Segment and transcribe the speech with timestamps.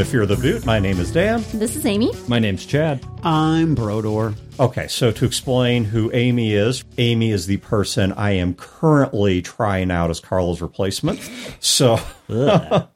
[0.00, 0.64] Welcome to Fear the Boot.
[0.64, 1.44] My name is Dan.
[1.52, 2.10] This is Amy.
[2.26, 3.04] My name's Chad.
[3.22, 4.32] I'm Brodeur.
[4.58, 9.90] Okay, so to explain who Amy is, Amy is the person I am currently trying
[9.90, 11.20] out as Carla's replacement.
[11.60, 12.88] So That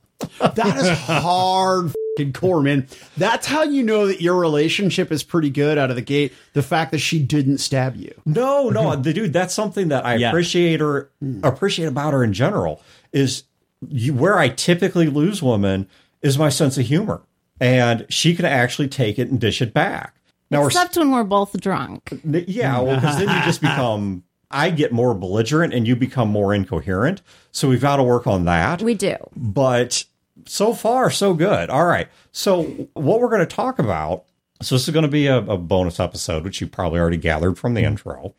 [0.79, 2.87] is hard f***ing core, man.
[3.19, 6.33] That's how you know that your relationship is pretty good out of the gate.
[6.55, 8.15] The fact that she didn't stab you.
[8.25, 10.31] no, no, the dude, that's something that I Yeah.
[10.31, 11.41] appreciate her hmm.
[11.45, 12.81] appreciate about her in general
[13.13, 13.43] is
[13.91, 15.87] you, where I typically lose women
[16.25, 17.23] is my sense of humor,
[17.61, 20.17] and she can actually take it and dish it back.
[20.51, 22.21] Now we're Except when we're both drunk.
[22.25, 24.25] Yeah, well, because then you just become.
[24.51, 27.23] I get more belligerent and you become more incoherent.
[27.51, 28.83] So we've got to work on that.
[28.83, 29.17] We do.
[29.35, 30.05] but
[30.47, 31.71] so far, so good.
[31.71, 32.09] All right.
[32.31, 34.25] So what we're going to talk about.
[34.63, 37.59] So this is going to be a, a bonus episode, which you probably already gathered
[37.59, 37.93] from the mm-hmm.
[37.93, 38.35] intro.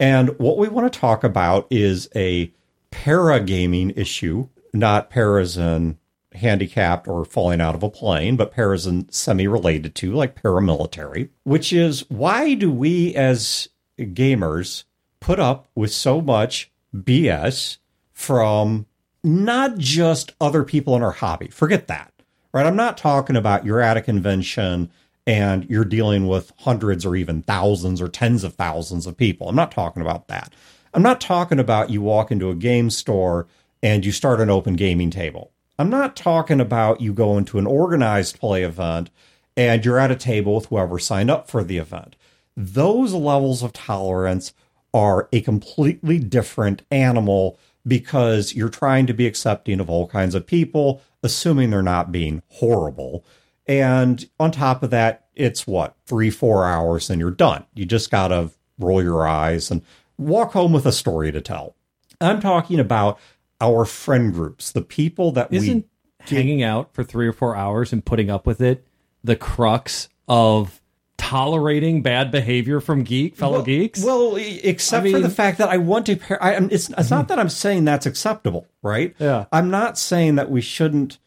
[0.00, 2.52] And what we want to talk about is a
[2.90, 5.98] para gaming issue, not paras in
[6.34, 11.28] handicapped or falling out of a plane, but paras in semi related to, like paramilitary,
[11.44, 14.84] which is why do we as gamers
[15.20, 17.78] put up with so much BS
[18.12, 18.86] from
[19.24, 21.48] not just other people in our hobby?
[21.48, 22.12] Forget that,
[22.52, 22.66] right?
[22.66, 24.90] I'm not talking about you're at a convention
[25.26, 29.48] and you're dealing with hundreds or even thousands or tens of thousands of people.
[29.48, 30.52] I'm not talking about that.
[30.94, 33.46] I'm not talking about you walk into a game store
[33.82, 35.51] and you start an open gaming table.
[35.82, 39.10] I'm not talking about you go into an organized play event
[39.56, 42.14] and you're at a table with whoever signed up for the event.
[42.56, 44.54] Those levels of tolerance
[44.94, 50.46] are a completely different animal because you're trying to be accepting of all kinds of
[50.46, 53.24] people, assuming they're not being horrible.
[53.66, 57.66] And on top of that, it's what, three, four hours and you're done.
[57.74, 59.82] You just got to roll your eyes and
[60.16, 61.74] walk home with a story to tell.
[62.20, 63.18] I'm talking about
[63.62, 65.86] our friend groups, the people that Isn't
[66.30, 68.86] we hanging out for three or four hours and putting up with it
[69.24, 70.80] the crux of
[71.16, 74.04] tolerating bad behavior from geek fellow well, geeks?
[74.04, 76.16] Well, except I for the fact that I want to.
[76.16, 79.14] Par- I, it's it's not that I'm saying that's acceptable, right?
[79.18, 79.46] Yeah.
[79.52, 81.18] I'm not saying that we shouldn't.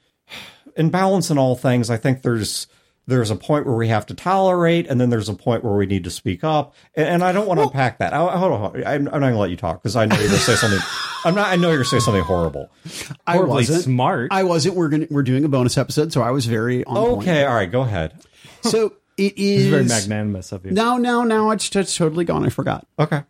[0.76, 2.68] In balance in all things, I think there's
[3.08, 5.86] there's a point where we have to tolerate, and then there's a point where we
[5.86, 6.74] need to speak up.
[6.96, 8.14] And, and I don't want to unpack that.
[8.14, 8.84] I, hold on, hold on.
[8.84, 10.56] I'm, I'm not going to let you talk because I know you're going to say
[10.56, 10.80] something.
[11.26, 11.48] I'm not.
[11.50, 12.70] I know you're going to say something horrible.
[13.28, 13.84] I wasn't.
[13.84, 14.30] smart.
[14.32, 14.76] I wasn't.
[14.76, 17.22] We're gonna we're doing a bonus episode, so I was very on point.
[17.30, 18.14] Okay, all right, go ahead.
[18.64, 20.72] So It's very magnanimous of you.
[20.72, 21.52] No, no, no.
[21.52, 22.44] It's, it's totally gone.
[22.46, 22.88] I forgot.
[22.98, 23.24] Okay.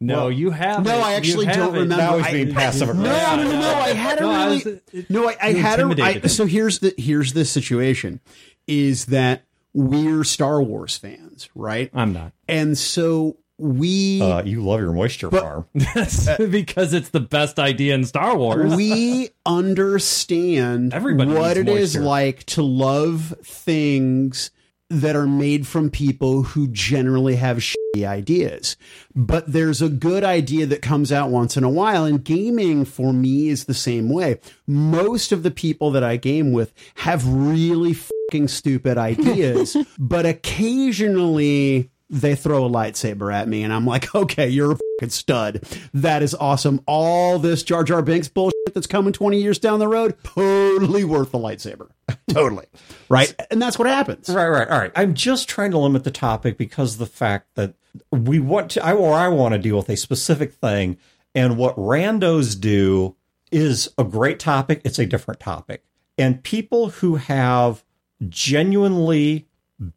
[0.00, 0.84] no, you have.
[0.84, 0.98] No.
[1.00, 1.80] I actually have don't it.
[1.80, 1.96] remember.
[2.04, 3.38] Now he's I- being passive No, aggressive.
[3.38, 3.74] no, no, no.
[3.74, 4.56] I had a No, I really.
[4.56, 6.02] was- uh, no, I, I had a.
[6.02, 8.20] I, so here's the here's the situation,
[8.66, 11.90] is that we're Star Wars fans, right?
[11.94, 12.32] I'm not.
[12.48, 15.66] And so we Uh, you love your moisture farm.
[15.74, 18.74] That's because it's the best idea in Star Wars.
[18.74, 24.50] we understand Everybody what it needs is like to love things
[24.92, 28.76] that are made from people who generally have shitty ideas.
[29.14, 33.12] But there's a good idea that comes out once in a while, and gaming for
[33.12, 34.38] me is the same way.
[34.66, 41.90] Most of the people that I game with have really fucking stupid ideas, but occasionally
[42.12, 45.64] they throw a lightsaber at me and I'm like, okay, you're a fucking stud.
[45.94, 46.82] That is awesome.
[46.86, 51.32] All this Jar Jar Binks bullshit that's coming 20 years down the road, totally worth
[51.32, 51.88] the lightsaber.
[52.30, 52.66] totally.
[53.08, 53.34] Right?
[53.50, 54.28] And that's what happens.
[54.28, 54.92] Right, right, all right.
[54.94, 57.74] I'm just trying to limit the topic because of the fact that
[58.10, 60.98] we want to, I, or I want to deal with a specific thing,
[61.34, 63.16] and what randos do
[63.50, 64.80] is a great topic.
[64.84, 65.84] It's a different topic,
[66.16, 67.84] and people who have
[68.28, 69.46] genuinely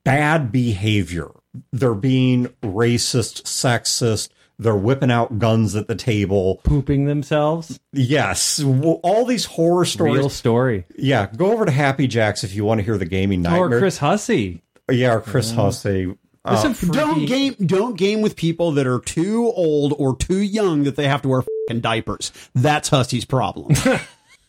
[0.04, 1.30] bad behavior,
[1.72, 4.30] they're being racist, sexist.
[4.58, 6.62] They're whipping out guns at the table.
[6.64, 7.78] Pooping themselves.
[7.92, 10.18] Yes, w- all these horror stories.
[10.18, 10.86] Real story.
[10.98, 13.78] Yeah, go over to Happy Jacks if you want to hear the gaming nightmare.
[13.78, 13.80] Or.
[13.80, 14.64] Chris Hussey.
[14.90, 16.16] yeah, or Chris Hussey.
[16.46, 16.76] There's some oh.
[16.76, 20.96] freaky- Don't game don't game with people that are too old or too young that
[20.96, 22.32] they have to wear fucking diapers.
[22.54, 23.76] That's Hussey's problem.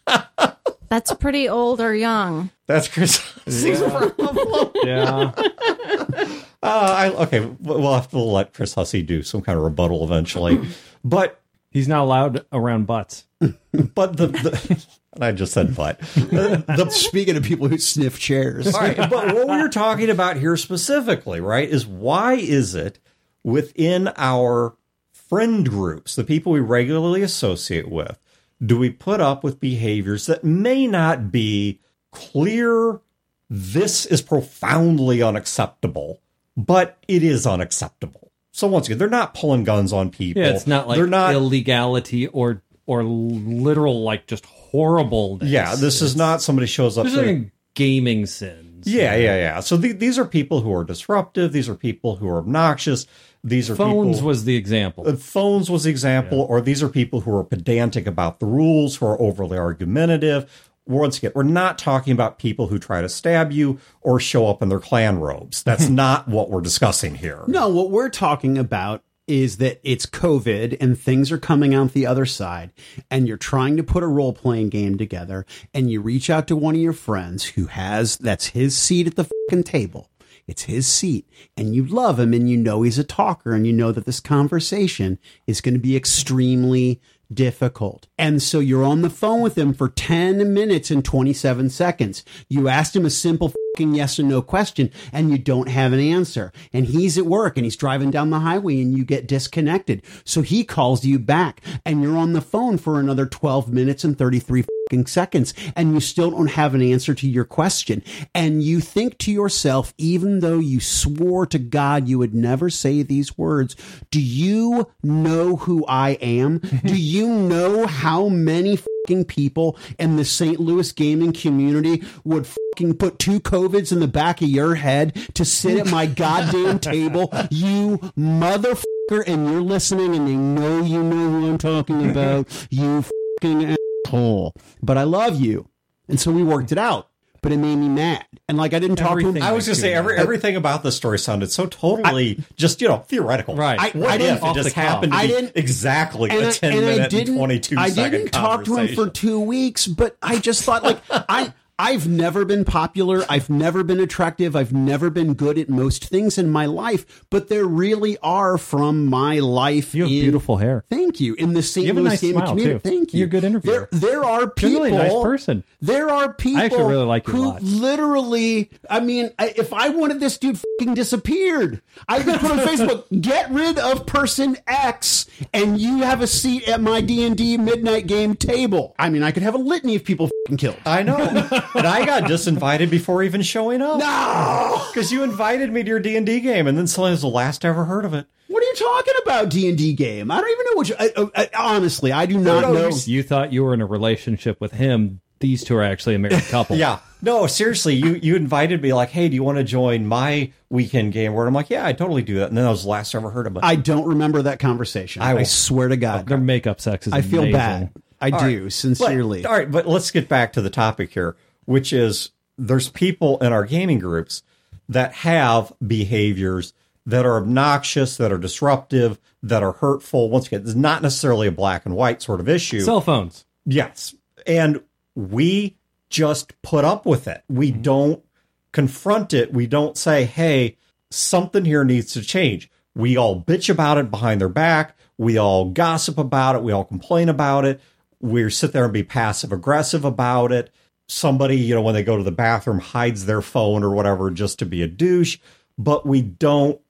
[0.88, 2.50] That's pretty old or young.
[2.66, 3.18] That's Chris.
[3.44, 4.72] Hussey's problem.
[4.84, 5.32] Yeah.
[6.62, 10.66] Uh, I, okay, we'll have to let Chris Hussey do some kind of rebuttal eventually.
[11.04, 11.40] but
[11.76, 13.26] He's not allowed around butts.
[13.38, 18.18] but the, the and I just said but the, the Speaking of people who sniff
[18.18, 18.74] chairs.
[18.74, 22.98] All right, but what we're talking about here specifically, right, is why is it
[23.44, 24.74] within our
[25.12, 28.18] friend groups, the people we regularly associate with,
[28.64, 31.80] do we put up with behaviors that may not be
[32.10, 33.00] clear?
[33.48, 36.20] This is profoundly unacceptable,
[36.56, 38.32] but it is unacceptable.
[38.52, 40.42] So once again, they're not pulling guns on people.
[40.42, 41.34] Yeah, it's not like they're not.
[41.34, 45.38] illegality or or literal like just horrible.
[45.42, 47.06] yeah, this is not somebody shows up.
[47.06, 48.86] There- like gaming sins.
[48.86, 49.60] Yeah, yeah, yeah.
[49.60, 51.52] So the, these are people who are disruptive.
[51.52, 53.06] These are people who are obnoxious.
[53.44, 55.08] These are Phones people, was the example.
[55.08, 58.96] uh, phones was the example, or these are people who are pedantic about the rules,
[58.96, 60.70] who are overly argumentative.
[60.88, 64.62] Once again, we're not talking about people who try to stab you or show up
[64.62, 65.62] in their clan robes.
[65.62, 67.42] That's not what we're discussing here.
[67.46, 72.06] No, what we're talking about is that it's COVID and things are coming out the
[72.06, 72.70] other side,
[73.10, 75.44] and you're trying to put a role playing game together,
[75.74, 79.16] and you reach out to one of your friends who has that's his seat at
[79.16, 80.08] the fucking table.
[80.46, 83.72] It's his seat, and you love him, and you know he's a talker, and you
[83.72, 87.00] know that this conversation is going to be extremely
[87.32, 88.06] difficult.
[88.18, 92.24] And so you're on the phone with him for 10 minutes and 27 seconds.
[92.48, 96.52] You asked him a simple yes or no question and you don't have an answer.
[96.72, 100.02] And he's at work and he's driving down the highway and you get disconnected.
[100.24, 104.16] So he calls you back and you're on the phone for another 12 minutes and
[104.16, 104.75] 33 fucking
[105.06, 108.04] seconds and you still don't have an answer to your question.
[108.34, 113.02] And you think to yourself, even though you swore to God you would never say
[113.02, 113.74] these words,
[114.12, 116.58] do you know who I am?
[116.84, 120.60] do you know how many fucking people in the St.
[120.60, 125.44] Louis gaming community would fucking put two COVIDs in the back of your head to
[125.44, 127.30] sit at my goddamn table?
[127.50, 132.46] You motherfucker, and you're listening and they know you know who I'm talking about.
[132.70, 134.54] You fucking asshole.
[134.82, 135.68] But I love you.
[136.08, 137.08] And so we worked it out.
[137.42, 138.24] But it made me mad.
[138.48, 139.40] And like I didn't talk to him.
[139.40, 142.88] I was going to say every, everything about this story sounded so totally just you
[142.88, 143.54] know theoretical.
[143.54, 143.78] Right.
[143.78, 146.52] I- What I didn't- if it just happened to I didn't- exactly and a I-
[146.52, 149.38] ten and I minute and didn't- twenty two I didn't talk to him for two
[149.38, 153.24] weeks, but I just thought like I I've never been popular.
[153.28, 154.56] I've never been attractive.
[154.56, 159.06] I've never been good at most things in my life, but there really are from
[159.06, 159.94] my life.
[159.94, 160.84] You have in- beautiful hair.
[160.88, 161.34] Thank you.
[161.34, 161.86] In the St.
[161.86, 162.74] You Louis nice gaming community.
[162.74, 162.78] too.
[162.78, 163.18] Thank you.
[163.18, 163.88] You're a good interviewer.
[163.92, 164.70] There, there are people.
[164.70, 165.64] You're a really nice person.
[165.82, 166.60] There are people.
[166.60, 167.62] I actually really like you a who lot.
[167.62, 168.70] literally.
[168.88, 173.04] I mean, I, if I wanted this dude fucking disappeared, I could put on Facebook,
[173.20, 177.58] get rid of person X, and you have a seat at my D and D
[177.58, 178.94] midnight game table.
[178.98, 180.78] I mean, I could have a litany of people fucking killed.
[180.86, 181.16] I know,
[181.74, 183.98] and I got disinvited before even showing up.
[183.98, 184.86] No.
[184.92, 187.28] because you invited me to your D and D game, and then suddenly was the
[187.28, 188.26] last I ever heard of it.
[188.48, 189.48] What are you talking about?
[189.50, 190.30] D and D game?
[190.30, 190.88] I don't even know what.
[190.88, 192.88] You, I, I, honestly, I do not no, know.
[192.88, 195.20] you- You thought you were in a relationship with him.
[195.38, 196.76] These two are actually a married couple.
[196.78, 200.50] Yeah, no, seriously, you you invited me like, hey, do you want to join my
[200.70, 201.34] weekend game?
[201.34, 203.18] Where I'm like, yeah, I totally do that, and then that was the last I
[203.18, 203.60] ever heard of it.
[203.62, 205.20] I don't remember that conversation.
[205.20, 206.20] I, will- swear to God.
[206.20, 207.52] Oh, their makeup sex is I feel amazing.
[207.52, 207.90] bad.
[208.18, 209.44] I do But- sincerely.
[209.44, 211.36] all right, but let's get back to the topic here,
[211.66, 214.42] which is there's people in our gaming groups
[214.88, 216.72] that have behaviors
[217.04, 220.28] that are obnoxious, that are disruptive, that are hurtful.
[220.28, 222.80] Once again, it's not necessarily a black and white sort of issue.
[222.80, 223.44] Cell phones.
[223.64, 224.14] Yes.
[224.46, 224.80] And
[225.14, 225.76] we
[226.10, 227.44] just put up with it.
[227.48, 227.82] We mm-hmm.
[227.82, 228.24] don't
[228.72, 229.52] confront it.
[229.52, 230.76] We don't say, hey,
[231.10, 232.70] something here needs to change.
[232.94, 234.96] We all bitch about it behind their back.
[235.18, 236.62] We all gossip about it.
[236.62, 237.80] We all complain about it.
[238.20, 240.70] We sit there and be passive aggressive about it.
[241.08, 244.58] Somebody, you know, when they go to the bathroom, hides their phone or whatever just
[244.58, 245.38] to be a douche,
[245.78, 246.80] but we don't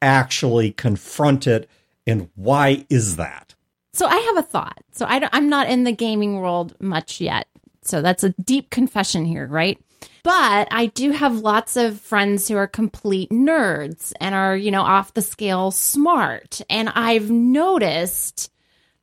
[0.00, 1.68] actually confront it.
[2.06, 3.54] And why is that?
[3.92, 4.82] So I have a thought.
[4.92, 7.48] So I I'm not in the gaming world much yet.
[7.82, 9.78] So that's a deep confession here, right?
[10.22, 14.82] But I do have lots of friends who are complete nerds and are, you know,
[14.82, 16.60] off the scale smart.
[16.68, 18.50] And I've noticed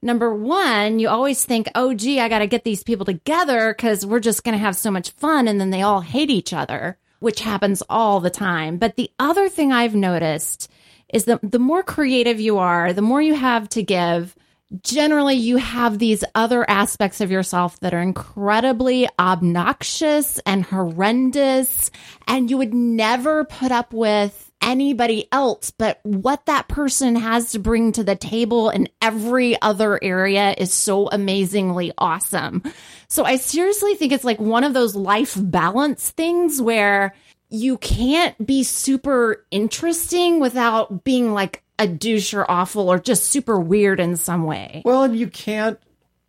[0.03, 4.05] number one, you always think, oh, gee, I got to get these people together because
[4.05, 5.48] we're just going to have so much fun.
[5.48, 8.77] And then they all hate each other, which happens all the time.
[8.77, 10.69] But the other thing I've noticed
[11.12, 14.36] is that the more creative you are, the more you have to give,
[14.81, 21.91] generally you have these other aspects of yourself that are incredibly obnoxious and horrendous
[22.27, 27.60] and you would never put up with anybody else but what that person has to
[27.60, 32.63] bring to the table in every other area is so amazingly awesome
[33.08, 37.13] so i seriously think it's like one of those life balance things where
[37.50, 43.60] you can't be super interesting without being like a douche or awful or just super
[43.60, 44.82] weird in some way.
[44.86, 45.79] Well, and you can't,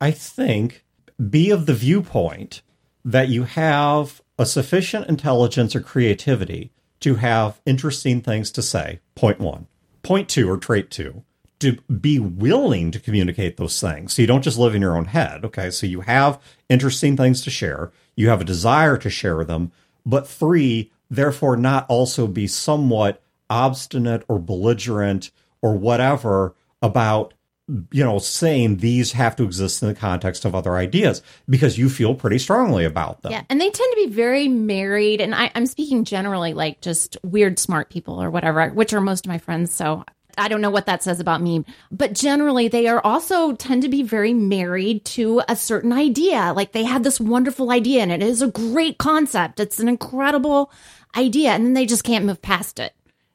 [0.01, 0.85] I think,
[1.31, 2.63] be of the viewpoint
[3.05, 6.73] that you have a sufficient intelligence or creativity
[7.05, 8.99] to have interesting things to say.
[9.15, 9.67] Point one.
[10.03, 11.23] Point two, or trait two,
[11.61, 14.15] to be willing to communicate those things.
[14.15, 15.45] So you don't just live in your own head.
[15.45, 15.69] Okay.
[15.71, 19.71] So you have interesting things to share, you have a desire to share them.
[20.07, 25.31] But three, therefore, not also be somewhat obstinate or belligerent
[25.61, 27.35] or whatever about
[27.67, 31.89] you know, saying these have to exist in the context of other ideas because you
[31.89, 33.33] feel pretty strongly about them.
[33.33, 37.17] Yeah, and they tend to be very married, and I, I'm speaking generally, like just
[37.23, 39.73] weird, smart people or whatever, which are most of my friends.
[39.73, 40.05] So
[40.37, 43.89] I don't know what that says about me, but generally they are also tend to
[43.89, 46.53] be very married to a certain idea.
[46.55, 49.59] Like they had this wonderful idea, and it is a great concept.
[49.59, 50.71] It's an incredible
[51.17, 52.95] idea, and then they just can't move past it,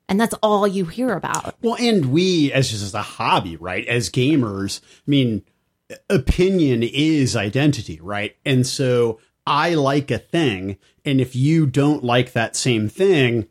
[0.09, 1.55] and that's all you hear about.
[1.61, 3.87] Well, and we, as just as a hobby, right?
[3.87, 5.43] As gamers, I mean,
[6.09, 8.35] opinion is identity, right?
[8.43, 13.47] And so I like a thing, and if you don't like that same thing,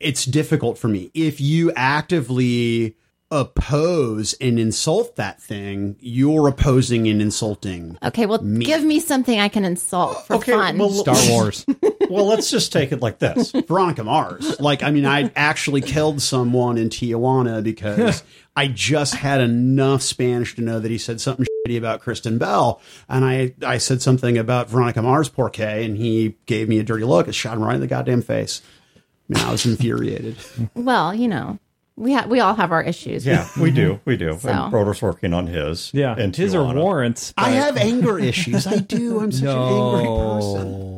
[0.00, 1.10] it's difficult for me.
[1.14, 2.96] If you actively
[3.30, 7.98] oppose and insult that thing, you're opposing and insulting.
[8.02, 10.78] Okay, well, give me something I can insult for Okay, fun.
[10.78, 11.66] well, Star Wars.
[12.10, 13.50] well, let's just take it like this.
[13.68, 14.58] Veronica Mars.
[14.60, 18.22] Like, I mean, I actually killed someone in Tijuana because
[18.56, 22.80] I just had enough Spanish to know that he said something shitty about Kristen Bell.
[23.08, 27.04] And I, I said something about Veronica Mars Porque, and he gave me a dirty
[27.04, 27.28] look.
[27.28, 28.62] It shot him right in the goddamn face.
[28.96, 29.00] I
[29.38, 30.36] mean, I was infuriated.
[30.74, 31.58] well, you know,
[31.98, 33.26] we ha- we all have our issues.
[33.26, 34.00] Yeah, we do.
[34.04, 34.38] We do.
[34.38, 34.48] So.
[34.48, 35.90] And Brodeur's working on his.
[35.92, 36.14] Yeah.
[36.16, 36.82] and His are Tijuana.
[36.82, 37.34] warrants.
[37.36, 38.66] I have anger issues.
[38.66, 39.20] I do.
[39.20, 40.96] I'm such an angry person.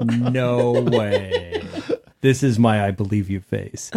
[0.00, 0.30] No.
[0.30, 1.62] no way.
[2.22, 3.90] This is my I believe you face.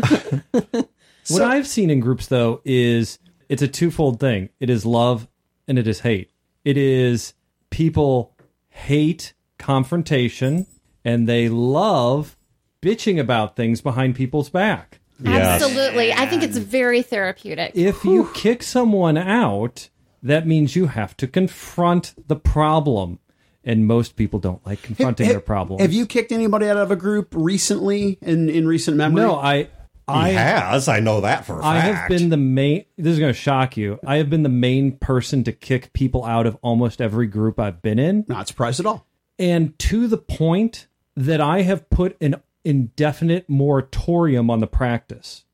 [0.52, 4.50] what I've seen in groups though is it's a twofold thing.
[4.60, 5.28] It is love
[5.68, 6.32] and it is hate.
[6.64, 7.34] It is
[7.70, 8.36] people
[8.70, 10.66] hate confrontation
[11.04, 12.36] and they love
[12.82, 15.00] bitching about things behind people's back.
[15.20, 15.62] Yes.
[15.62, 16.12] Absolutely.
[16.14, 17.72] I think it's very therapeutic.
[17.76, 19.90] If you kick someone out,
[20.24, 23.20] that means you have to confront the problem.
[23.64, 25.82] And most people don't like confronting their problems.
[25.82, 29.24] Have you kicked anybody out of a group recently in, in recent memory?
[29.24, 29.70] No, I He
[30.08, 30.88] I has.
[30.88, 31.88] I know that for a I fact.
[31.88, 32.86] I have been the main.
[32.96, 34.00] This is going to shock you.
[34.06, 37.82] I have been the main person to kick people out of almost every group I've
[37.82, 39.08] been in, Not surprised at all.
[39.40, 45.46] and to the point that I have put an indefinite moratorium on the practice.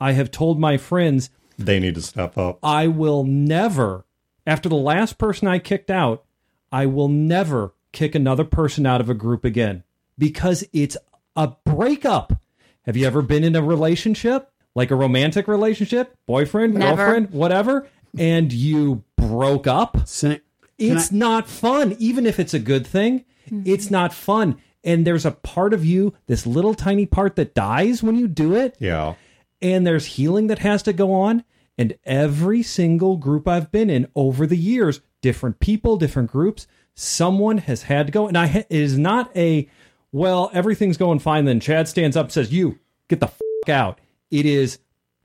[0.00, 2.58] I have told my friends They need to step up.
[2.62, 4.04] I will never,
[4.46, 6.24] after the last person I kicked out,
[6.70, 9.82] I will never kick another person out of a group again
[10.18, 10.96] because it's
[11.34, 12.40] a breakup.
[12.82, 16.96] Have you ever been in a relationship, like a romantic relationship, boyfriend, Never.
[16.96, 20.06] girlfriend, whatever, and you broke up?
[20.06, 20.40] Sen-
[20.78, 23.24] It's not fun, even if it's a good thing.
[23.50, 23.62] Mm-hmm.
[23.66, 24.60] It's not fun.
[24.88, 28.54] And there's a part of you, this little tiny part that dies when you do
[28.54, 29.14] it Yeah.
[29.60, 31.44] and there's healing that has to go on.
[31.76, 37.58] And every single group I've been in over the years, different people, different groups, someone
[37.58, 38.26] has had to go.
[38.28, 39.68] And I ha- it is not a
[40.10, 41.44] well, everything's going fine.
[41.44, 42.78] Then Chad stands up and says, "You
[43.08, 44.78] get the fuck out." It is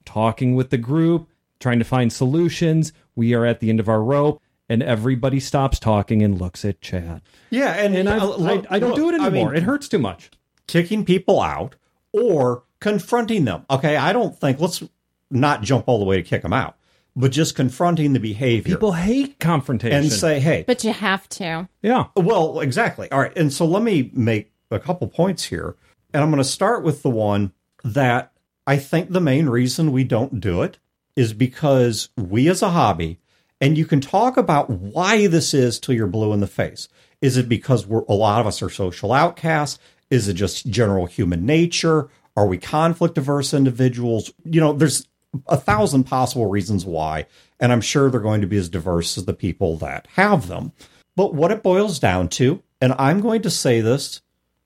[0.03, 1.29] talking with the group,
[1.61, 2.91] trying to find solutions.
[3.15, 6.81] We are at the end of our rope, and everybody stops talking and looks at
[6.81, 7.21] Chad.
[7.49, 9.49] Yeah, and, And I, uh, look- I, I don't look, do it I anymore.
[9.51, 10.31] mean, it hurts too much.
[10.67, 11.75] kicking people out
[12.13, 13.65] or confronting them.
[13.69, 14.83] Okay, I don't think let's
[15.29, 16.77] not jump all the way to kick them out,
[17.15, 19.97] but just confronting the behavior People hate confrontation.
[19.99, 21.67] and say, "Hey, but you have to.
[21.81, 23.11] "Yeah, Well, exactly.
[23.11, 23.35] All right.
[23.37, 25.75] And so let me make a couple points here.
[26.13, 27.51] And I'm going to start with the one
[27.83, 28.31] that
[28.67, 30.77] I think the main reason we don't do it
[31.15, 33.19] is because we as a hobby,
[33.63, 36.89] and you can talk about why this is till you're blue in the face.
[37.21, 39.79] Is it because we're a lot of us are social outcasts?
[40.09, 42.09] Is it just general human nature?
[42.35, 44.33] Are we conflict averse individuals?
[44.43, 45.07] You know, there's
[45.47, 47.25] a thousand possible reasons why,
[47.57, 50.73] and I'm sure they're going to be as diverse as the people that have them.
[51.15, 54.21] But what it boils down to, and I'm going to say this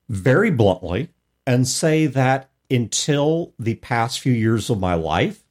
[0.10, 1.10] very bluntly
[1.46, 5.44] and say that until the past few years of my life,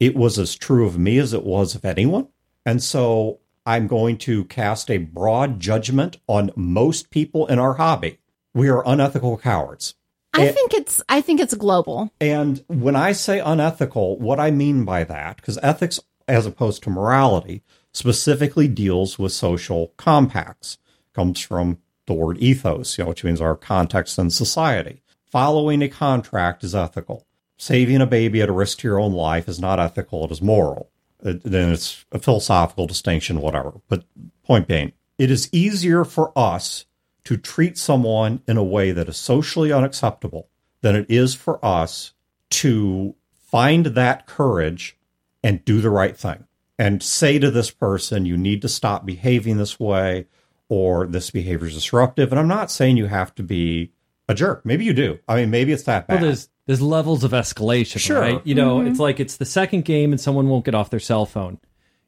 [0.00, 2.28] it was as true of me as it was of anyone.
[2.66, 8.18] And so I'm going to cast a broad judgment on most people in our hobby.
[8.52, 9.94] We are unethical cowards.
[10.34, 12.10] I think it's I think it's global.
[12.20, 16.90] And when I say unethical, what I mean by that, because ethics, as opposed to
[16.90, 20.78] morality, specifically deals with social compacts,
[21.14, 25.02] comes from the word ethos, you know, which means our context in society.
[25.30, 27.26] Following a contract is ethical.
[27.56, 30.42] Saving a baby at a risk to your own life is not ethical, it is
[30.42, 30.90] moral.
[31.24, 33.72] It- then it's a philosophical distinction, whatever.
[33.88, 34.04] But
[34.44, 36.84] point being, it is easier for us
[37.24, 40.48] to treat someone in a way that is socially unacceptable
[40.82, 42.12] than it is for us
[42.50, 44.96] to find that courage
[45.42, 46.44] and do the right thing
[46.78, 50.26] and say to this person, you need to stop behaving this way
[50.68, 52.32] or this behavior is disruptive.
[52.32, 53.92] And I'm not saying you have to be
[54.28, 54.64] a jerk.
[54.64, 55.18] Maybe you do.
[55.28, 56.14] I mean, maybe it's that bad.
[56.14, 58.20] Well, there's there's levels of escalation, Sure.
[58.20, 58.40] right?
[58.44, 58.88] You know, mm-hmm.
[58.88, 61.58] it's like it's the second game and someone won't get off their cell phone.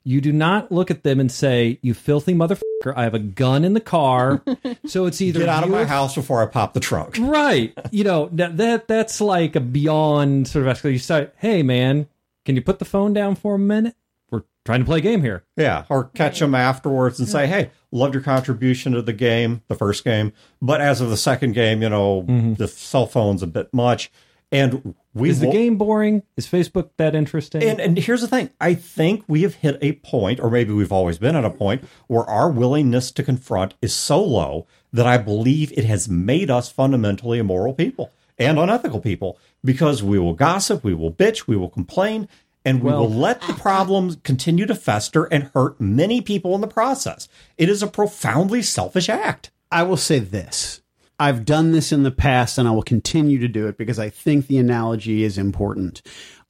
[0.02, 2.94] You do not look at them and say, "You filthy motherfucker!
[2.94, 4.40] I have a gun in the car."
[4.86, 7.16] so it's either Get out of my or- house before I pop the trunk.
[7.18, 7.76] right?
[7.90, 10.92] You know that, that that's like a beyond sort of escalation.
[10.92, 12.06] You say, "Hey, man,
[12.44, 13.96] can you put the phone down for a minute?
[14.30, 17.72] We're trying to play a game here." Yeah, or catch them afterwards and say, "Hey,
[17.90, 20.32] loved your contribution to the game, the first game,
[20.62, 22.54] but as of the second game, you know, mm-hmm.
[22.54, 24.12] the cell phone's a bit much."
[24.52, 26.22] And we Is the game boring?
[26.36, 27.62] Is Facebook that interesting?
[27.62, 30.92] And, and here's the thing I think we have hit a point, or maybe we've
[30.92, 35.18] always been at a point, where our willingness to confront is so low that I
[35.18, 40.84] believe it has made us fundamentally immoral people and unethical people because we will gossip,
[40.84, 42.28] we will bitch, we will complain,
[42.64, 46.66] and we will let the problems continue to fester and hurt many people in the
[46.66, 47.28] process.
[47.56, 49.50] It is a profoundly selfish act.
[49.70, 50.82] I will say this.
[51.18, 54.10] I've done this in the past and I will continue to do it because I
[54.10, 56.02] think the analogy is important.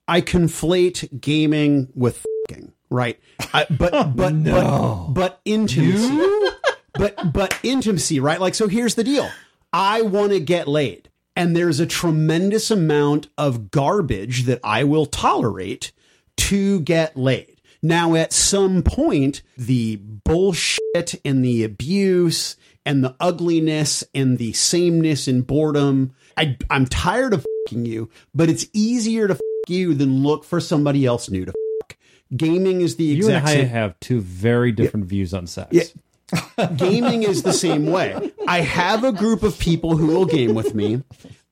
[0.09, 3.19] I conflate gaming with fucking, right?
[3.53, 6.19] I, but oh, but but but intimacy.
[6.95, 8.41] but but intimacy, right?
[8.41, 9.31] Like so here's the deal.
[9.73, 15.07] I want to get laid and there's a tremendous amount of garbage that I will
[15.07, 15.93] tolerate
[16.39, 17.61] to get laid.
[17.83, 22.57] Now, at some point, the bullshit and the abuse
[22.87, 28.49] and the ugliness and the sameness and boredom, I, I'm tired of fucking you, but
[28.49, 31.97] it's easier to fuck you than look for somebody else new to fuck.
[32.35, 33.67] Gaming is the you and I same.
[33.69, 35.69] have two very different views on sex.
[35.73, 36.67] Yeah.
[36.77, 38.33] gaming is the same way.
[38.49, 41.03] I have a group of people who will game with me.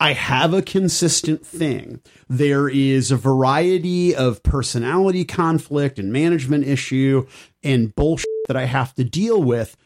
[0.00, 2.00] I have a consistent thing.
[2.28, 7.26] There is a variety of personality conflict and management issue
[7.62, 9.76] and bullshit that I have to deal with,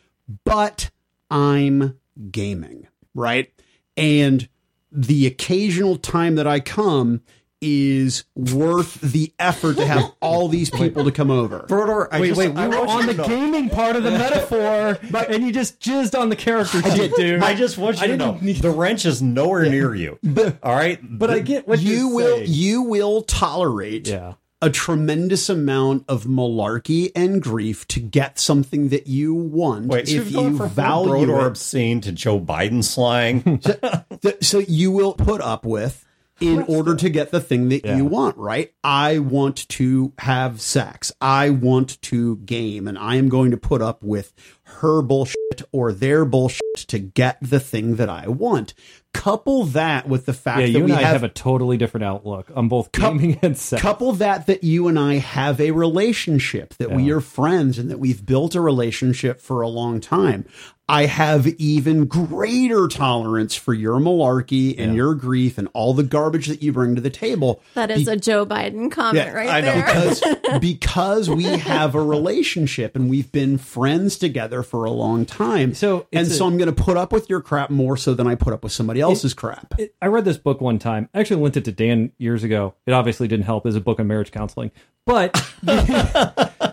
[0.45, 0.91] but
[1.31, 1.99] I'm
[2.31, 3.53] gaming, right?
[3.97, 4.49] And
[4.91, 7.21] the occasional time that I come
[7.61, 11.65] is worth the effort to have all these people to come over.
[11.69, 14.11] Brodeur, I Wait, just- wait, we I were on the know- gaming part of the
[14.13, 14.97] metaphor,
[15.29, 17.43] and you just jizzed on the character sheet, dude.
[17.43, 20.19] I just want you I to know didn't need- the wrench is nowhere near you.
[20.63, 22.47] All right, but I get what you you're will saying.
[22.51, 24.35] you will tolerate Yeah.
[24.61, 30.31] A tremendous amount of malarkey and grief to get something that you want Wait, if
[30.31, 31.47] you're you value Brodeur it.
[31.47, 33.59] obscene to Joe Biden slang.
[34.23, 36.05] Th- so you will put up with
[36.41, 38.73] in order to get the thing that you want, right?
[38.85, 41.13] I want to have sex.
[41.21, 45.37] I want to game and I am going to put up with her bullshit
[45.73, 48.75] or their bullshit to get the thing that I want.
[49.15, 51.77] Couple that with the fact yeah, that you we and I have, have a totally
[51.77, 53.83] different outlook on both gaming and sex.
[53.83, 57.99] Couple that that you and I have a relationship, that we are friends and that
[57.99, 60.45] we've built a relationship for a long time.
[60.91, 66.47] I have even greater tolerance for your malarkey and your grief and all the garbage
[66.47, 67.61] that you bring to the table.
[67.75, 69.85] That is a Joe Biden comment Yeah, right I know, there.
[69.85, 70.23] because
[70.61, 75.75] because we have a relationship and we've been friends together for a long time.
[75.75, 78.27] So and it's so I'm going to put up with your crap more so than
[78.27, 79.75] I put up with somebody else's crap.
[79.79, 81.09] It- I read this book one time.
[81.13, 82.75] I actually lent it to Dan years ago.
[82.87, 84.71] It obviously didn't help as a book on marriage counseling.
[85.05, 85.35] But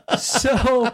[0.46, 0.92] so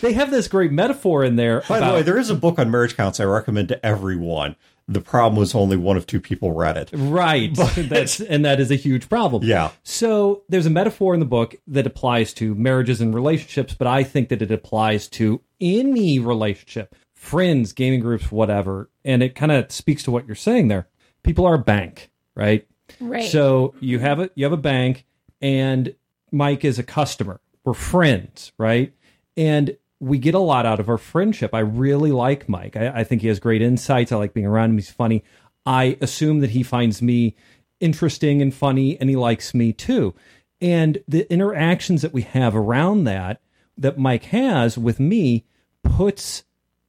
[0.00, 1.62] they have this great metaphor in there.
[1.68, 4.56] By the way, there is a book on marriage counts I recommend to everyone.
[4.88, 6.90] The problem was only one of two people read it.
[6.92, 7.54] Right.
[7.76, 9.44] That's and that is a huge problem.
[9.44, 9.70] Yeah.
[9.84, 14.02] So there's a metaphor in the book that applies to marriages and relationships, but I
[14.02, 18.90] think that it applies to any relationship, friends, gaming groups, whatever.
[19.04, 20.88] And it kind of speaks to what you're saying there.
[21.22, 22.66] People are a bank, right?
[22.98, 23.30] Right.
[23.30, 25.06] So you have a you have a bank
[25.40, 25.94] and
[26.32, 27.40] Mike is a customer.
[27.64, 28.92] We're friends, right?
[29.36, 31.54] And we get a lot out of our friendship.
[31.54, 32.76] I really like Mike.
[32.76, 34.12] I, I think he has great insights.
[34.12, 34.78] I like being around him.
[34.78, 35.22] He's funny.
[35.66, 37.36] I assume that he finds me
[37.80, 40.14] interesting and funny, and he likes me too.
[40.60, 43.40] And the interactions that we have around that,
[43.76, 45.44] that Mike has with me,
[45.82, 46.44] puts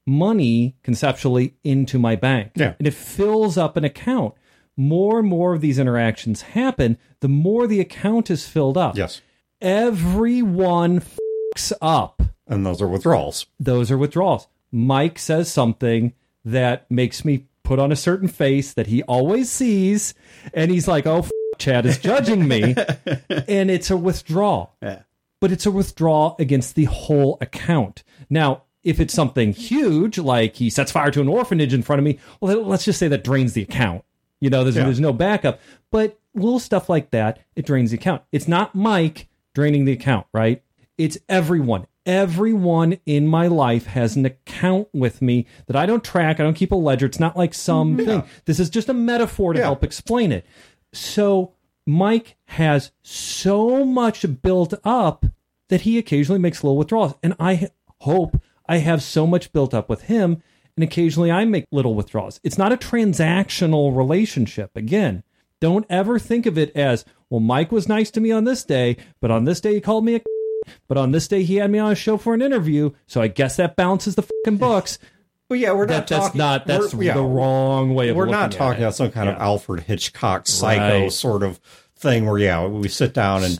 [0.06, 2.52] money conceptually into my bank.
[2.56, 2.74] Yeah.
[2.80, 4.34] And it fills up an account.
[4.78, 8.98] More and more of these interactions happen, the more the account is filled up.
[8.98, 9.22] Yes.
[9.62, 12.22] Everyone fucks up.
[12.48, 13.46] And those are withdrawals.
[13.60, 14.48] Those are withdrawals.
[14.72, 20.14] Mike says something that makes me put on a certain face that he always sees,
[20.54, 22.76] and he's like, "Oh, f- Chad is judging me,"
[23.48, 24.76] and it's a withdrawal.
[24.82, 25.04] Yeah.
[25.40, 28.04] But it's a withdrawal against the whole account.
[28.30, 32.04] Now, if it's something huge, like he sets fire to an orphanage in front of
[32.06, 34.04] me, well, let's just say that drains the account.
[34.40, 34.86] You know, there's, Yeah.
[34.86, 35.60] there's no backup.
[35.92, 38.24] But little stuff like that, it drains the account.
[38.32, 40.64] It's not Mike draining the account, right?
[40.98, 41.88] It's everyone.
[42.06, 46.40] Everyone in my life has an account with me that I don't track.
[46.40, 47.06] I don't keep a ledger.
[47.06, 48.06] It's not like some mm-hmm.
[48.06, 48.24] thing.
[48.46, 49.66] This is just a metaphor to Yeah.
[49.66, 50.46] help explain it.
[50.94, 51.54] So
[51.86, 55.26] Mike has so much built up
[55.70, 57.14] that he occasionally makes little withdrawals.
[57.22, 60.42] And I hope I have so much built up with him.
[60.76, 62.40] And occasionally I make little withdrawals.
[62.44, 64.72] It's not a transactional relationship.
[64.76, 65.24] Again,
[65.62, 68.98] don't ever think of it as, well, Mike was nice to me on this day,
[69.22, 70.22] but on this day he called me a
[70.90, 72.92] but on this day he had me on a show for an interview.
[73.08, 75.00] So I guess that balances the fucking books.
[75.50, 76.38] Well, yeah, we're That, not that's talking.
[76.40, 78.86] not that's yeah, the wrong way of We're looking not at talking it.
[78.86, 81.12] about some kind of Alfred Hitchcock psycho Right.
[81.12, 81.60] sort of
[81.98, 83.60] thing where yeah, we sit down and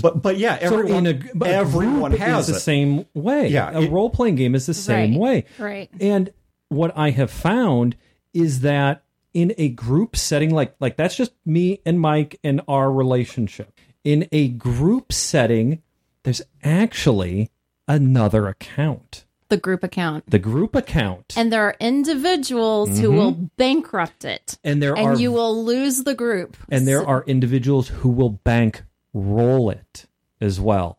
[0.00, 2.52] but but yeah, So everyone in a, but everyone has is it.
[2.52, 3.48] the same way.
[3.48, 5.44] Yeah, a role playing game is the same Right, way.
[5.58, 5.90] right.
[6.00, 6.30] And
[6.68, 7.96] what I have found
[8.32, 9.02] is that
[9.34, 13.72] in a group setting, like like that's just me and Mike and our relationship.
[14.04, 15.82] In a group setting,
[16.24, 17.50] there's actually
[17.88, 20.28] another account, The group account.
[20.30, 23.16] the group account, And there are individuals who mm-hmm.
[23.16, 24.58] will bankrupt it.
[24.64, 26.56] and there And are you will lose the group.
[26.68, 28.82] and there So- are individuals who will bank
[29.14, 30.06] roll it
[30.40, 30.98] as well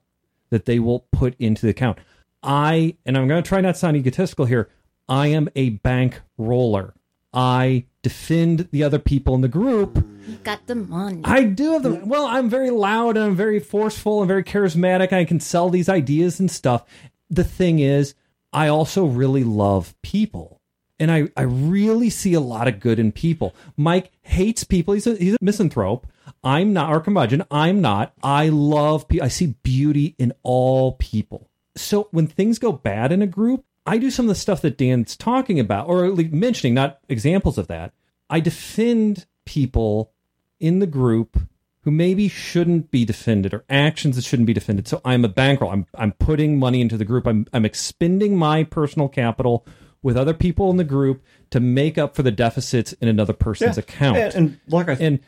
[0.50, 1.98] that they will put into the account
[2.44, 4.70] i and i'm going to try not to sound egotistical here
[5.10, 6.94] i am a bank roller
[7.34, 9.96] i defend the other people in the group
[10.28, 11.22] You got the money.
[11.24, 15.12] i do have the well i'm very loud and i'm very forceful and very charismatic
[15.12, 16.86] i can sell these ideas and stuff
[17.30, 18.14] the thing is
[18.52, 20.60] i also really love people
[21.00, 23.56] and I, I really see a lot of good in people.
[23.76, 24.94] Mike hates people.
[24.94, 26.06] He's a, he's a misanthrope.
[26.44, 27.44] I'm not, or curmudgeon.
[27.50, 28.14] I'm not.
[28.22, 29.26] I love people.
[29.26, 31.50] I see beauty in all people.
[31.76, 34.78] So when things go bad in a group, I do some of the stuff that
[34.78, 37.94] Dan's talking about, or at least mentioning, not examples of that.
[38.30, 40.14] I defend people
[40.60, 41.38] in the group
[41.82, 44.88] who maybe shouldn't be defended or actions that shouldn't be defended.
[44.88, 45.72] So I'm a bankroll.
[45.72, 47.28] I'm I'm putting money into the group.
[47.28, 49.66] I'm I'm expending my personal capital
[50.02, 53.78] with other people in the group to make up for the deficits in another person's
[53.78, 54.18] account.
[54.18, 55.20] And, and like I, And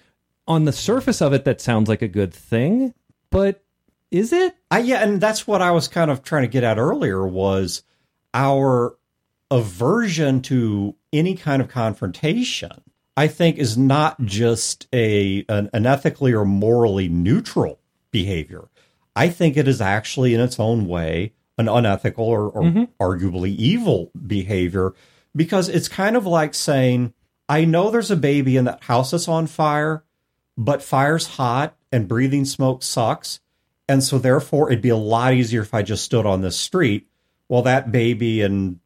[0.48, 2.94] on the surface of it, that sounds like a good thing,
[3.32, 3.64] but
[4.12, 4.56] is it?
[4.72, 7.84] I yeah, and that's what I was kind of trying to get at earlier was
[8.36, 8.96] our
[9.50, 12.72] aversion to any kind of confrontation.
[13.18, 17.80] I think is not just a an, an ethically or morally neutral
[18.12, 18.68] behavior.
[19.16, 22.84] I think it is actually in its own way an unethical or, or mm-hmm.
[23.00, 24.94] arguably evil behavior
[25.34, 27.14] because it's kind of like saying,
[27.48, 30.04] I know there's a baby in that house that's on fire,
[30.58, 33.40] but fire's hot and breathing smoke sucks.
[33.88, 37.08] And so therefore it'd be a lot easier if I just stood on this street
[37.48, 38.80] while that baby and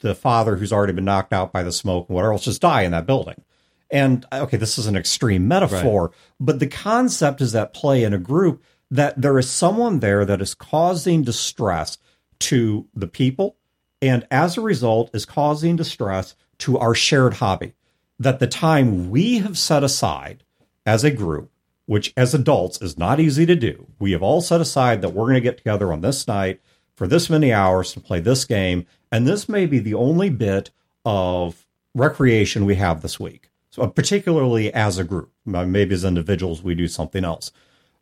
[0.00, 2.82] the father who's already been knocked out by the smoke and whatever else just die
[2.82, 3.42] in that building.
[3.90, 8.18] And okay, this is an extreme metaphor, but the concept is at play in a
[8.18, 11.98] group that there is someone there that is causing distress
[12.40, 13.56] to the people
[14.04, 17.72] and as a result is causing distress to our shared hobby.
[18.18, 20.44] That the time we have set aside
[20.84, 21.50] as a group,
[21.86, 25.24] which as adults is not easy to do, we have all set aside that we're
[25.24, 26.60] going to get together on this night
[26.94, 28.86] for this many hours to play this game.
[29.10, 30.70] And this may be the only bit
[31.04, 33.50] of recreation we have this week.
[33.70, 37.50] So uh, particularly as a group, maybe as individuals, we do something else.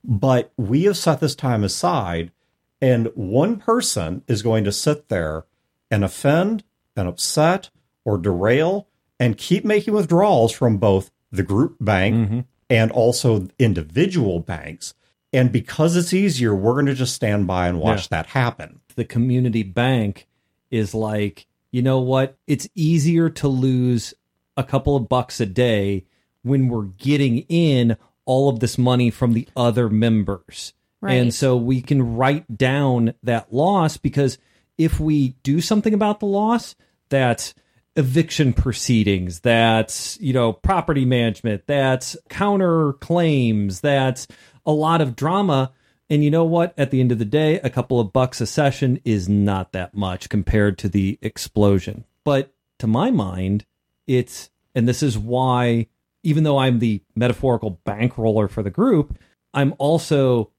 [0.05, 2.33] But we have set this time aside,
[2.81, 5.45] and one person is going to sit there
[5.91, 6.65] and offend
[6.97, 7.71] and upset
[8.05, 8.89] or derail
[9.21, 12.41] and keep making withdrawals from both the group bank mm-hmm.
[12.69, 14.95] and also individual banks.
[15.33, 18.81] And because it's easier, we're going to just stand by and watch that happen.
[18.97, 20.27] The community bank
[20.71, 22.37] is like, you know what?
[22.47, 24.13] It's easier to lose
[24.57, 26.05] a couple of bucks a day
[26.43, 30.75] when we're getting in all of this money from the other members.
[31.01, 31.15] Right.
[31.15, 34.39] And so we can write down that loss because
[34.79, 36.75] if we do something about the loss,
[37.09, 37.55] that's
[37.97, 44.27] eviction proceedings, that's, you know, property management, that's counter claims, that's
[44.67, 45.73] a lot of drama.
[46.11, 46.75] And you know what?
[46.77, 49.95] At the end of the day, a couple of bucks a session is not that
[49.95, 52.05] much compared to the explosion.
[52.25, 53.65] But to my mind,
[54.07, 55.87] it's, and this is why,
[56.23, 59.19] even though I'm the metaphorical bankroller for the group,
[59.55, 60.51] I'm also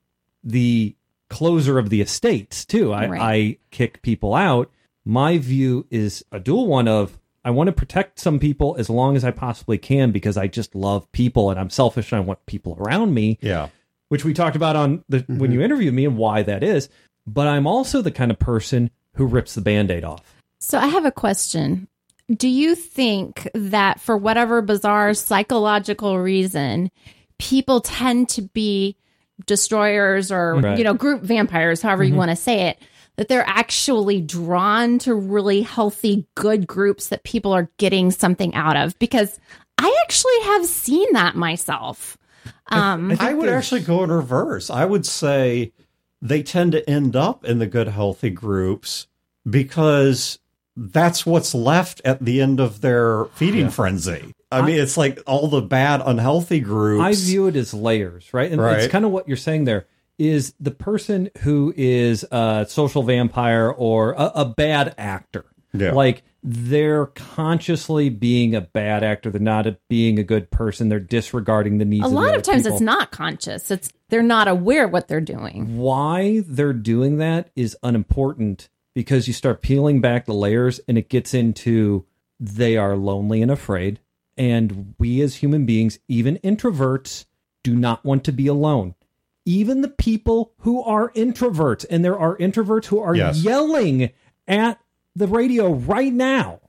[0.44, 0.96] the
[1.30, 2.94] closer of the estates too.
[2.94, 3.22] I, Right.
[3.22, 4.72] I kick people out.
[5.06, 9.16] My view is a dual one of I want to protect some people as long
[9.18, 12.46] as I possibly can because I just love people and I'm selfish and I want
[12.46, 13.70] people around me Yeah.
[14.14, 15.54] Which we talked about on the when mm-hmm.
[15.54, 16.88] you interviewed me and why that is.
[17.26, 20.36] But I'm also the kind of person who rips the band-aid off.
[20.60, 21.88] So I have a question.
[22.30, 26.92] Do you think that for whatever bizarre psychological reason,
[27.40, 28.98] people tend to be
[29.48, 30.78] destroyers or Right.
[30.78, 32.20] you know group vampires, however you mm-hmm.
[32.20, 32.78] want to say it,
[33.16, 38.78] that they're actually drawn to really healthy, good groups that people are getting something out
[38.78, 39.00] of?
[39.00, 39.40] Because
[39.80, 42.16] I actually have seen that myself.
[42.68, 44.70] Um, I would actually go in reverse.
[44.70, 45.74] I would say
[46.22, 49.08] they tend to end up in the good, healthy groups
[49.48, 50.40] because
[50.76, 54.34] that's what's left at the end of their feeding frenzy.
[54.52, 57.04] I mean, it's like all the bad, unhealthy groups.
[57.04, 58.52] I view it as layers, right?
[58.52, 58.80] And Right.
[58.80, 59.88] it's kind of what you're saying there
[60.20, 65.46] is the person who is a social vampire or a, a bad actor.
[65.74, 65.92] Yeah.
[65.94, 69.30] Like they're consciously being a bad actor.
[69.32, 70.90] They're not a, being a good person.
[70.90, 72.78] They're disregarding the needs A of the lot other of times people.
[72.78, 73.72] it's not conscious.
[73.72, 75.78] It's they're not aware what they're doing.
[75.78, 81.10] why they're doing that is unimportant because you start peeling back the layers and it
[81.10, 82.06] gets into
[82.40, 84.00] they are lonely and afraid.
[84.38, 87.26] And we as human beings, even introverts,
[87.64, 88.96] do not want to be alone.
[89.46, 93.44] Even the people who are introverts, and there are introverts who are Yes.
[93.44, 94.12] yelling
[94.48, 94.80] at
[95.16, 96.60] the radio right now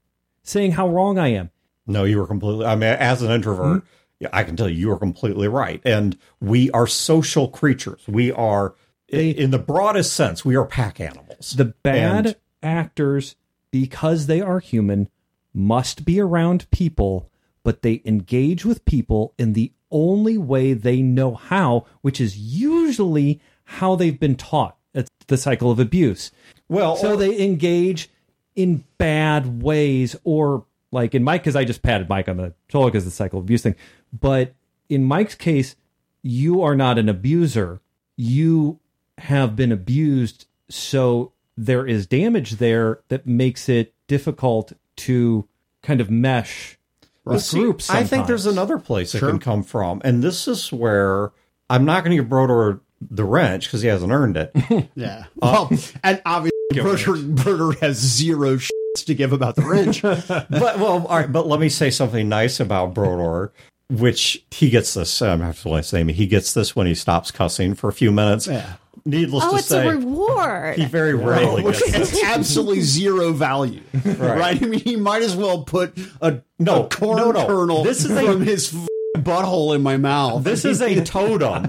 [0.42, 1.50] saying how wrong I am.
[1.86, 2.66] No, you were completely.
[2.66, 3.86] I mean, as an introvert, Hmm?
[4.20, 5.80] yeah, I can tell you, you are completely right.
[5.84, 8.02] And we are social creatures.
[8.08, 8.74] We are,
[9.12, 11.52] i- in the broadest sense, we are pack animals.
[11.56, 13.36] The bad And- actors,
[13.70, 15.08] because they are human,
[15.52, 17.30] must be around people,
[17.62, 23.40] but they engage with people in the only way they know how, which is usually
[23.64, 24.76] how they've been taught.
[24.94, 26.30] It's the cycle of abuse.
[26.68, 28.10] well, So they engage
[28.56, 32.90] in bad ways, or like in Mike, because I just patted Mike on the shoulder
[32.90, 33.76] because the cycle of abuse thing.
[34.12, 34.54] But
[34.88, 35.76] in Mike's case,
[36.22, 37.80] you are not an abuser.
[38.16, 38.80] You
[39.18, 45.48] have been abused, so there is damage there that makes it difficult to
[45.82, 46.78] kind of mesh
[47.24, 47.90] with See, groups.
[47.90, 51.32] I think there's another place it can come from, and this is where
[51.68, 54.52] I'm not going to give Brodeur the wrench because he hasn't earned it.
[54.94, 55.24] Yeah.
[55.42, 60.02] Uh, well, and obviously, Brodeur, Brodeur has zero shits to give about the wrench.
[60.28, 61.30] but well, all right.
[61.30, 63.52] But let me say something nice about Brodeur,
[63.90, 65.20] which he gets this.
[65.22, 66.12] I'm have to say me.
[66.12, 68.46] He gets this when he stops cussing for a few minutes.
[68.46, 68.74] Yeah.
[69.06, 70.78] Needless Oh, to it's say, a reward.
[70.78, 72.20] he very rarely Which gets this.
[72.22, 74.62] has absolutely zero value, right.
[74.62, 77.46] I mean, he might as well put a, No, a corn no, no.
[77.46, 78.88] kernel This is a- from his f-
[79.24, 80.44] butthole in my mouth.
[80.44, 81.64] This is a totem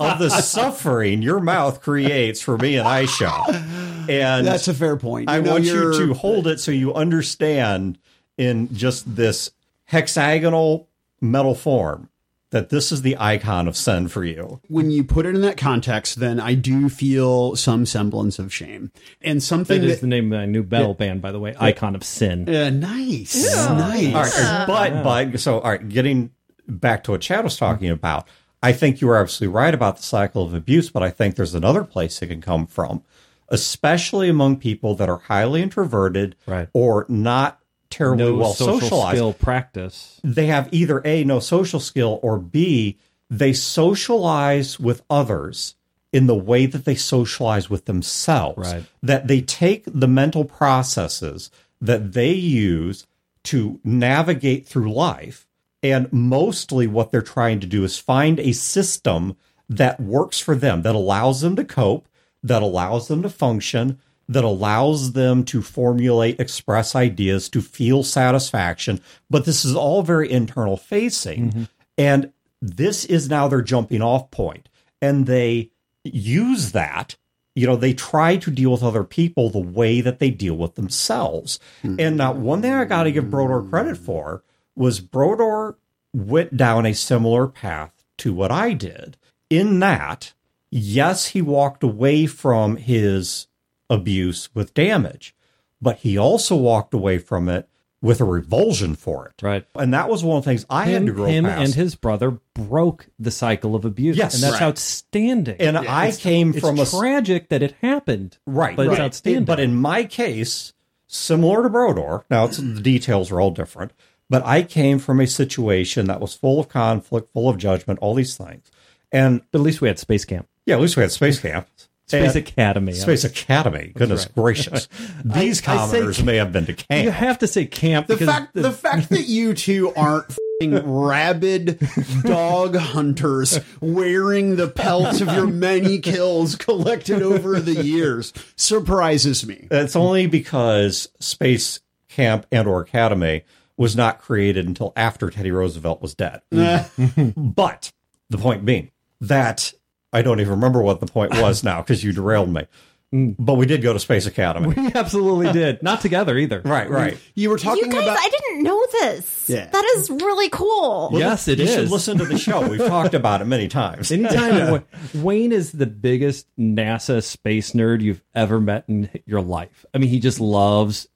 [0.00, 4.08] of the suffering your mouth creates for me and Aisha.
[4.08, 5.28] And That's a fair point.
[5.28, 7.98] I want you you're- to hold it so you understand
[8.38, 9.50] in just this
[9.86, 10.88] hexagonal
[11.20, 12.08] metal form
[12.50, 14.60] that this is the icon of sin for you.
[14.68, 18.92] when you put it in that context, then I do feel some semblance of shame
[19.20, 19.92] and something That that.
[19.94, 22.48] is the name of my new metal band, by the way, Icon of Sin.
[22.48, 24.14] uh, nice, nice.
[24.14, 24.66] All right,
[25.02, 26.30] but but so all right, getting
[26.68, 28.26] back to what Chad was talking about,
[28.62, 31.54] I think you are absolutely right about the cycle of abuse, but I think there's
[31.54, 33.02] another place it can come from,
[33.48, 36.68] especially among people that are highly introverted Right.
[36.72, 39.16] or not terribly No well social socialized.
[39.16, 40.20] skill practice.
[40.24, 42.98] They have either a no social skill or b
[43.30, 45.74] they socialize with others
[46.12, 48.72] in the way that they socialize with themselves.
[48.72, 48.84] Right.
[49.02, 51.50] That they take the mental processes
[51.80, 53.06] that they use
[53.44, 55.45] to navigate through life.
[55.82, 59.36] And mostly what they're trying to do is find a system
[59.68, 62.08] that works for them, that allows them to cope,
[62.42, 69.00] that allows them to function, that allows them to formulate, express ideas, to feel satisfaction.
[69.30, 71.50] But this is all very internal facing.
[71.50, 71.62] Mm-hmm.
[71.98, 74.68] And this is now their jumping off point.
[75.00, 75.70] And they
[76.04, 77.16] use that
[77.56, 80.74] you know, they try to deal with other people the way that they deal with
[80.74, 81.58] themselves.
[81.80, 81.96] Hmm.
[81.98, 84.44] And now, one thing I got to give Brodeur credit for
[84.76, 85.76] was Brodeur
[86.14, 89.16] went down a similar path to what I did.
[89.50, 90.32] In that,
[90.70, 93.46] yes, he walked away from his
[93.88, 95.34] abuse with damage,
[95.80, 97.68] but he also walked away from it
[98.02, 99.42] with a revulsion for it.
[99.42, 99.64] Right.
[99.74, 101.64] And that was one of the things I had Him, to grow him past.
[101.64, 104.16] and his brother broke the cycle of abuse.
[104.16, 104.34] Yes.
[104.34, 104.62] and that's Right.
[104.62, 105.56] outstanding.
[105.60, 108.38] and I came it's from a tragic that it happened.
[108.46, 108.76] Right.
[108.76, 109.00] but it's right.
[109.06, 109.44] outstanding.
[109.44, 110.72] But in my case,
[111.06, 113.92] similar to Brodeur, now it's, the details are all different,
[114.28, 118.14] but I came from a situation that was full of conflict, full of judgment, all
[118.14, 118.70] these things.
[119.12, 121.68] And But at least we had space camp, yeah, at least we had Space Camp.
[122.08, 122.92] space And- academy.
[122.92, 123.92] Space Academy.
[123.96, 124.88] Goodness gracious.
[125.24, 127.04] These I- I say- may have been to camp.
[127.04, 130.26] You have to say camp The because fact the fact that you two aren't
[130.60, 131.78] fing rabid
[132.22, 139.68] dog hunters wearing the pelts of your many kills collected over the years surprises me.
[139.70, 143.42] It's only because Space Camp and or Academy
[143.76, 146.40] was not created until after Teddy Roosevelt was dead.
[146.50, 147.92] but
[148.30, 149.72] the point being that
[150.12, 152.66] I don't even remember what the point was now because you derailed me.
[153.14, 153.36] Mm.
[153.38, 154.74] but we did go to Space Academy.
[154.76, 155.80] We absolutely did.
[155.82, 156.60] Not together either.
[156.64, 157.16] right, right.
[157.36, 159.48] You were You talking guys, about I didn't know this.
[159.48, 159.66] Yeah.
[159.70, 161.10] That is really cool.
[161.12, 161.72] Yes, it you is.
[161.72, 162.68] should listen to the show.
[162.68, 164.10] We've talked about it many times.
[164.10, 164.80] Anytime Wa-
[165.14, 169.86] Wayne is the biggest NASA space nerd you've ever met in your life.
[169.94, 171.06] I mean, he just loves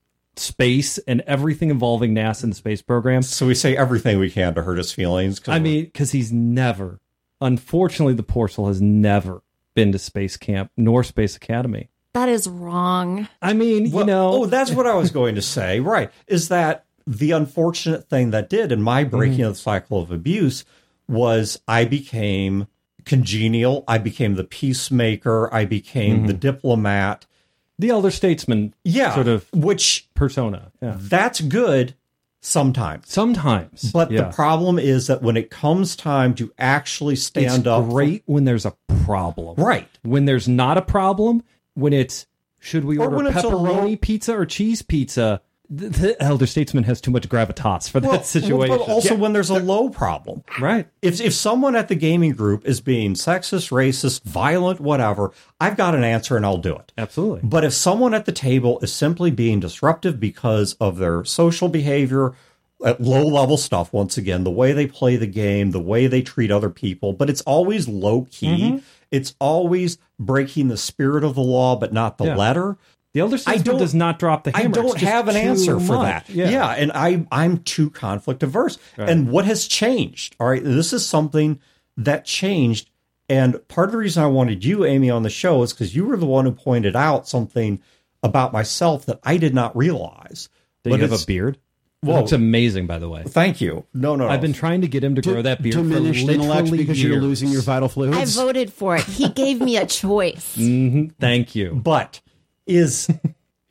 [0.40, 3.22] space and everything involving NASA and the space program.
[3.22, 5.38] So we say everything we can to hurt his feelings.
[5.38, 7.00] 'cause I we're- mean, because he's never,
[7.40, 9.42] unfortunately, the poor soul has never
[9.74, 11.88] been to space camp nor space academy.
[12.14, 13.28] That is wrong.
[13.40, 15.78] I mean, Well, you know, Oh, that's what I was going to say.
[15.90, 16.10] Right.
[16.26, 19.46] Is that the unfortunate thing that did in my breaking Mm-hmm.
[19.48, 20.64] of the cycle of abuse
[21.08, 22.66] was I became
[23.04, 23.84] congenial.
[23.88, 25.52] I became the peacemaker.
[25.52, 27.26] I became the diplomat.
[27.80, 29.14] The elder statesman Yeah.
[29.14, 30.70] sort of Which persona.
[30.82, 30.96] Yeah.
[30.98, 31.94] that's good
[32.42, 33.08] sometimes.
[33.10, 33.90] Sometimes.
[33.92, 34.22] But yeah.
[34.22, 38.44] the problem is that when it comes time to actually it's stand up, great when
[38.44, 39.56] there's a problem.
[39.62, 39.88] right?
[40.02, 41.42] When there's not a problem,
[41.74, 42.26] when it's
[42.58, 45.40] should we Or order it's pepperoni low- pizza or cheese pizza?
[45.72, 48.76] The, the elder statesman has too much gravitas for that Well, situation.
[48.76, 50.42] But also when there's a low problem.
[50.60, 50.88] right.
[51.00, 55.30] If if someone at the gaming group is being sexist, racist, violent, whatever,
[55.60, 56.92] I've got an answer and I'll do it.
[56.98, 57.42] Absolutely.
[57.44, 62.34] But if someone at the table is simply being disruptive because of their social behavior,
[62.84, 66.22] at low level stuff, once again, the way they play the game, the way they
[66.22, 68.62] treat other people, but it's always low key.
[68.72, 68.78] Mm-hmm.
[69.12, 72.36] It's always breaking the spirit of the law, but not the Yeah.
[72.36, 72.76] letter.
[73.12, 74.68] The elder I statesman does not drop the hammer.
[74.68, 76.26] I don't have an too answer for much.
[76.28, 76.30] that.
[76.30, 76.70] Yeah.
[76.70, 78.78] and I I'm too conflict averse.
[78.96, 80.36] And what has changed?
[80.38, 81.60] All right, this is something
[81.96, 82.88] that changed.
[83.28, 86.04] And part of the reason I wanted you, Amy, on the show is because you
[86.04, 87.80] were the one who pointed out something
[88.22, 90.48] about myself that I did not realize.
[90.84, 91.58] Do you have a beard?
[92.02, 92.20] Whoa.
[92.20, 93.24] it's amazing, by the way.
[93.24, 93.84] Thank you.
[93.92, 94.30] No, no, no.
[94.30, 97.02] I've been trying to get him to, grow that beard diminished for intellect literally because
[97.02, 98.16] you're losing your vital fluids.
[98.38, 99.04] I voted for it.
[99.04, 100.56] He gave me a choice.
[100.56, 101.08] Mm-hmm.
[101.20, 101.74] Thank you.
[101.74, 102.22] but
[102.70, 103.08] is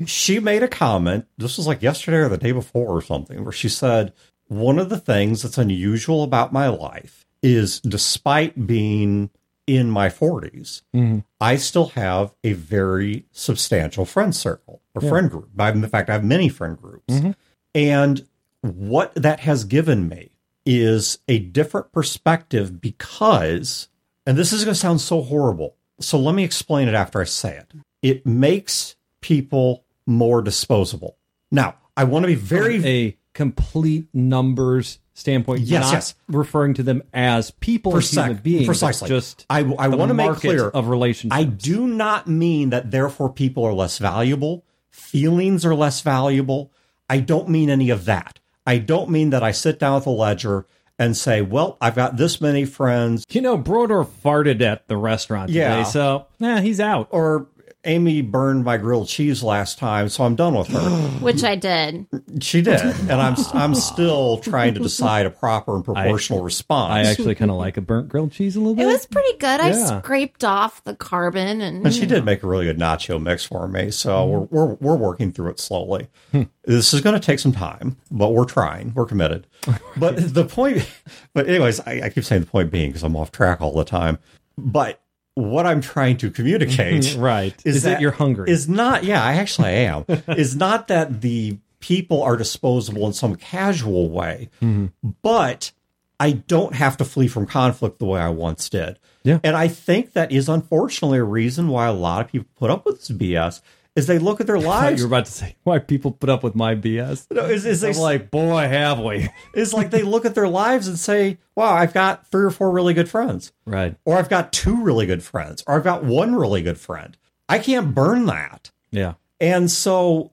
[0.06, 3.52] she made a comment this was like yesterday or the day before or something where
[3.52, 4.14] she said
[4.48, 9.30] one of the things that's unusual about my life is despite being
[9.68, 11.20] in my 40s mm-hmm.
[11.40, 16.14] i still have a very substantial friend circle or friend group I- in fact i
[16.14, 17.32] have many friend groups mm-hmm.
[17.76, 18.28] and
[18.62, 20.32] what that has given me
[20.66, 23.88] is a different perspective because,
[24.26, 25.76] and this is going to sound so horrible.
[26.00, 27.74] So let me explain it after I say it.
[28.02, 31.18] It makes people more disposable.
[31.52, 35.62] Now, I want to be very, a complete numbers standpoint.
[35.62, 36.16] Yes, not yes.
[36.30, 38.66] referring to them as people as Precisely- human beings.
[38.66, 39.10] precisely.
[39.10, 41.38] Just I- I wanna make clear, of relationships.
[41.38, 46.72] I do not mean that therefore people are less valuable, feelings are less valuable.
[47.10, 48.40] I don't mean any of that.
[48.66, 50.66] I don't mean that I sit down with a ledger
[50.98, 55.50] and say, well, I've got this many friends, You know, Brodeur farted at the restaurant
[55.50, 55.78] Yeah.
[55.78, 57.08] today, so yeah, he's out.
[57.12, 57.48] or
[57.86, 60.80] Amy burned my grilled cheese last time, so I'm done with her.
[61.22, 62.08] Which I did.
[62.42, 66.92] she did, and I'm I'm still trying to decide a proper and proportional response.
[66.92, 68.84] I actually kind of like a burnt grilled cheese a little bit.
[68.84, 69.62] It was pretty good.
[69.62, 73.46] I scraped off the carbon and and she did make a really good nacho mix
[73.46, 74.56] for me, so mm-hmm.
[74.56, 76.10] we're we're we're working through it slowly.
[76.32, 76.44] Hmm.
[76.64, 78.94] This is going to take some time, but we're trying.
[78.94, 79.48] We're committed.
[79.96, 80.88] But the point,
[81.34, 83.86] but anyways, I, I keep saying the point being because I'm off track all the
[83.86, 84.20] time.
[84.58, 85.02] But
[85.40, 87.22] what I'm trying to communicate, mm-hmm.
[87.22, 87.56] Right.
[87.66, 88.50] Is that you're hungry.
[88.50, 89.04] Is not.
[89.04, 90.06] Yeah, I actually am.
[90.28, 94.88] is not that the people are disposable in some casual way, mm-hmm.
[95.22, 95.72] but
[96.20, 99.00] I don't have to flee from conflict the way I once did.
[99.24, 99.40] Yeah.
[99.44, 102.86] And I think that is unfortunately a reason why a lot of people put up
[102.86, 103.62] with this BS
[103.96, 105.02] is they look at their lives.
[105.02, 107.28] You're about to say why people put up with my BS.
[107.32, 109.30] No, is, is they I'm like, boy, have we.
[109.54, 112.72] It's like they look at their lives and say, "Wow, I've got three or four
[112.72, 113.96] really good friends, Right.
[114.06, 117.18] or I've got two really good friends, or I've got one really good friend.
[117.48, 119.16] I can't burn that." Yeah.
[119.42, 120.32] And so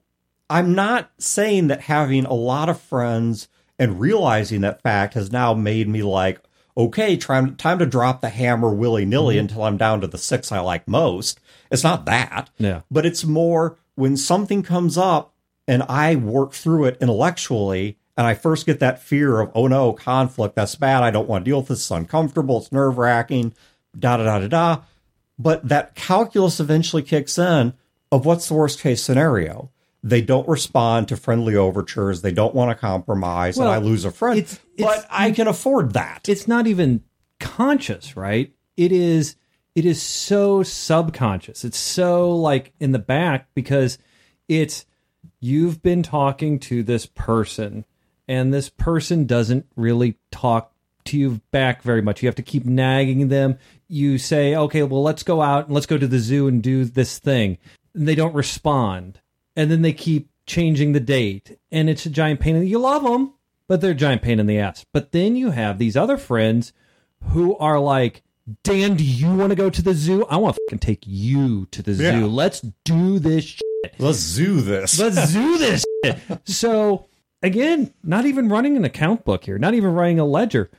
[0.49, 5.53] I'm not saying that having a lot of friends and realizing that fact has now
[5.53, 6.39] made me like,
[6.75, 9.41] okay, time, time to drop the hammer willy nilly mm-hmm.
[9.41, 11.39] until I'm down to the six I like most.
[11.71, 12.49] It's not that.
[12.57, 12.81] Yeah.
[12.91, 15.33] But it's more when something comes up
[15.67, 19.93] and I work through it intellectually and I first get that fear of, oh no,
[19.93, 21.03] conflict, that's bad.
[21.03, 21.79] I don't want to deal with this.
[21.79, 22.57] It's uncomfortable.
[22.59, 23.53] It's nerve wracking,
[23.97, 24.81] da da da da da.
[25.39, 27.73] But that calculus eventually kicks in
[28.11, 29.69] of what's the worst case scenario.
[30.03, 32.21] They don't respond to friendly overtures.
[32.21, 34.37] They don't want to compromise, Well, and I lose a friend.
[34.39, 36.27] it's- it's- but I can afford that.
[36.29, 37.01] It's not even
[37.39, 38.51] conscious, right?
[38.77, 39.35] It is
[39.77, 41.63] it is so subconscious.
[41.63, 43.99] It's so like in the back because
[44.47, 44.87] it's
[45.39, 47.85] you've been talking to this person
[48.27, 50.73] and this person doesn't really talk
[51.05, 52.23] to you back very much.
[52.23, 53.59] You have to keep nagging them.
[53.87, 56.83] You say, "Okay, well, let's go out and let's go to the zoo and do
[56.83, 57.59] this thing."
[57.93, 59.19] and they don't respond,
[59.55, 62.55] and then they keep changing the date, and it's a giant pain.
[62.55, 63.33] in the You love them,
[63.67, 64.85] but they're a giant pain in the ass.
[64.93, 66.73] But then you have these other friends
[67.29, 68.23] who are like,
[68.63, 70.25] Dan, do you want to go to the zoo?
[70.29, 72.19] I want to fucking take you to the Yeah.
[72.19, 72.27] zoo.
[72.27, 73.93] Let's do this shit.
[73.99, 74.97] Let's zoo this.
[74.99, 75.85] Let's do this.
[76.05, 76.17] shit.
[76.45, 77.07] So
[77.43, 80.69] again, not even running an account book here, not even running a ledger.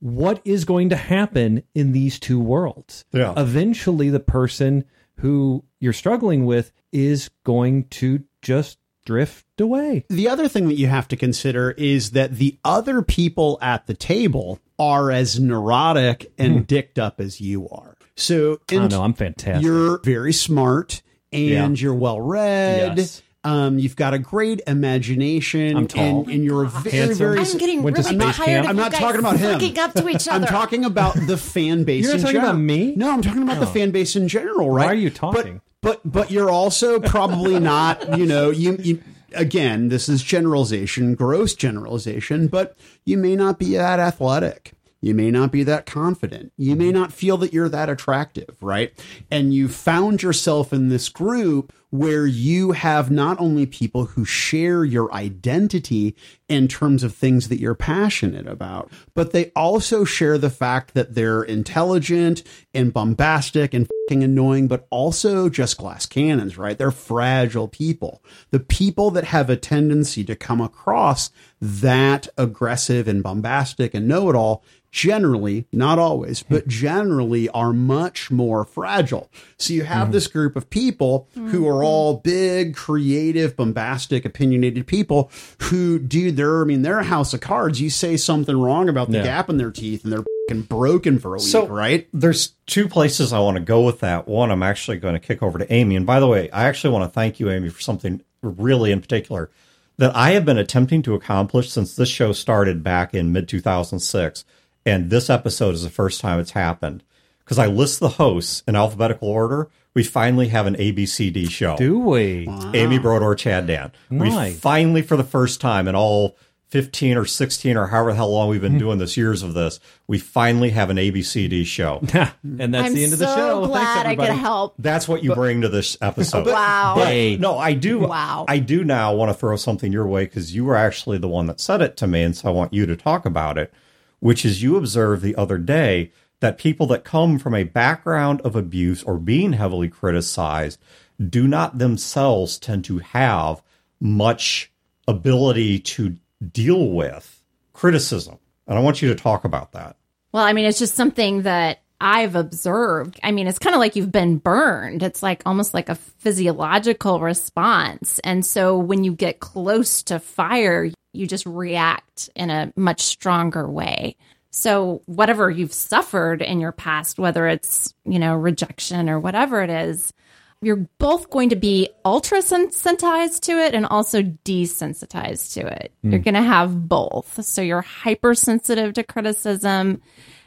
[0.00, 3.04] What is going to happen in these two worlds?
[3.12, 3.34] Yeah.
[3.36, 4.84] Eventually, the person
[5.16, 10.04] who you're struggling with is going to just drift away.
[10.08, 13.94] The other thing that you have to consider is that the other people at the
[13.94, 17.96] table are as neurotic and dicked up as you are.
[18.16, 19.02] So I don't know.
[19.02, 19.64] I'm fantastic.
[19.64, 21.02] you're very smart
[21.32, 21.82] and Yeah.
[21.84, 22.98] you're well read.
[22.98, 23.22] Yes.
[23.44, 25.76] Um, you've got a great imagination.
[25.76, 26.02] I'm tall.
[26.22, 27.18] And, and you're a very, Handsome.
[27.18, 27.38] very.
[27.40, 28.64] I'm getting Went to really space tired camp.
[28.64, 29.52] of I'm you not guys talking about him.
[29.52, 32.04] looking up to each I'm talking about the fan base.
[32.04, 32.94] You're not in talking about me?
[32.96, 34.86] No, I'm talking about the fan base in general, right?
[34.88, 35.60] are you talking?
[35.80, 38.18] But but, but you're also probably not.
[38.18, 39.02] You know, you, you
[39.32, 39.88] again.
[39.88, 42.48] This is generalization, gross generalization.
[42.48, 42.76] But
[43.08, 44.74] you may not be that athletic.
[45.00, 46.52] You may not be that confident.
[46.58, 48.92] You may not feel that you're that attractive, right?
[49.30, 54.84] And you found yourself in this group where you have not only people who share
[54.84, 56.14] your identity
[56.48, 61.14] in terms of things that you're passionate about, but they also share the fact that
[61.14, 62.42] they're intelligent
[62.74, 66.78] and bombastic and annoying, but also just glass cannons, right?
[66.78, 68.22] They're fragile people.
[68.50, 71.30] The people that have a tendency to come across
[71.60, 76.70] that aggressive and bombastic and know it all generally, not always, but hmm.
[76.70, 79.30] generally are much more fragile.
[79.58, 80.12] So you have hmm.
[80.12, 81.86] this group of people who are hmm.
[81.86, 85.30] all big, creative, bombastic, opinionated people
[85.62, 87.80] who do their, I mean, they're a house of cards.
[87.80, 89.24] You say something wrong about the Yeah.
[89.24, 90.24] gap in their teeth and they're
[90.62, 92.08] broken for a week, So- right?
[92.14, 94.26] There's two places I want to go with that.
[94.26, 95.94] One, I'm actually going to kick over to Amy.
[95.94, 99.02] And by the way, I actually want to thank you, Amy, for something really in
[99.02, 99.50] particular
[99.98, 104.44] that I have been attempting to accomplish since this show started back in mid 2006.
[104.86, 107.02] And this episode is the first time it's happened
[107.44, 109.68] because I list the hosts in alphabetical order.
[109.94, 111.76] We finally have an ABCD show.
[111.76, 112.48] Do we?
[112.72, 113.90] Amy Brodeur, Chad Dan.
[114.10, 116.36] We finally, for the first time in all
[116.70, 118.66] 15 or 16 or however the hell long we've Hmm.
[118.68, 122.00] been doing this, years of this, we finally have an ABCD show.
[122.12, 123.66] and that's I'm the end of the show.
[123.66, 124.28] glad Thanks, I everybody.
[124.32, 124.74] could help.
[124.78, 126.46] That's what you bring to this episode.
[126.46, 126.94] Wow.
[126.96, 128.00] But, no, I do.
[128.00, 128.44] Wow.
[128.48, 131.46] I do now want to throw something your way because you were actually the one
[131.46, 133.72] that said it to me, and so I want you to talk about it.
[134.20, 136.10] Which is you observed the other day
[136.40, 140.78] that people that come from a background of abuse or being heavily criticized
[141.24, 143.62] do not themselves tend to have
[144.00, 144.70] much
[145.06, 146.16] ability to
[146.52, 148.38] deal with criticism.
[148.66, 149.96] And I want you to talk about that.
[150.32, 153.18] Well, I mean, it's just something that I've observed.
[153.22, 155.02] I mean, it's kind of like you've been burned.
[155.02, 158.18] It's like almost like a physiological response.
[158.20, 163.68] And so when you get close to fire, you just react in a much stronger
[163.68, 164.16] way.
[164.50, 169.70] So whatever you've suffered in your past, whether it's, you know, rejection or whatever it
[169.70, 170.12] is,
[170.60, 175.92] you're both going to be ultra sensitized to it and also desensitized to it.
[176.02, 176.10] Hmm.
[176.10, 177.44] You're going to have both.
[177.44, 180.02] So you're hypersensitive to criticism.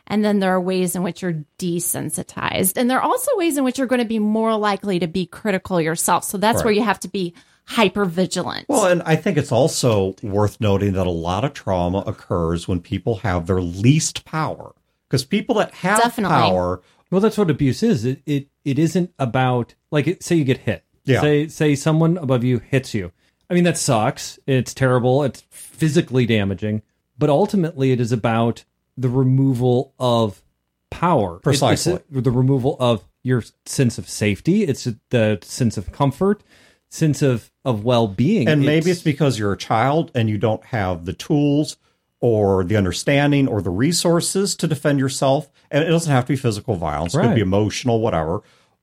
[0.07, 2.73] And then there are ways in which you're desensitized.
[2.75, 5.25] And there are also ways in which you're going to be more likely to be
[5.25, 6.25] critical yourself.
[6.25, 7.33] So that's where you have to be
[7.65, 8.65] hyper vigilant.
[8.67, 12.81] Well, and I think it's also worth noting that a lot of trauma occurs when
[12.81, 14.73] people have their least power.
[15.07, 16.35] Because people that have Definitely.
[16.35, 16.81] power,
[17.11, 18.05] Well, that's what abuse is.
[18.05, 20.83] It it, it isn't about like it, say you get hit.
[21.03, 21.21] Yeah.
[21.21, 23.11] Say say someone above you hits you.
[23.49, 24.39] I mean that sucks.
[24.47, 25.23] It's terrible.
[25.23, 26.81] It's physically damaging.
[27.17, 28.63] But ultimately, it is about
[28.97, 30.41] the removal of
[30.89, 31.33] power.
[31.33, 31.99] It- it's Precisely.
[32.09, 34.63] the removal of your sense of safety.
[34.63, 36.43] It's the sense of comfort,
[36.89, 38.47] sense of of well being.
[38.47, 41.77] and maybe it's because you're a child and you don't have the tools
[42.21, 45.49] or the understanding or the resources to defend yourself.
[45.71, 48.41] And it doesn't have to be physical violence, it could be emotional, whatever.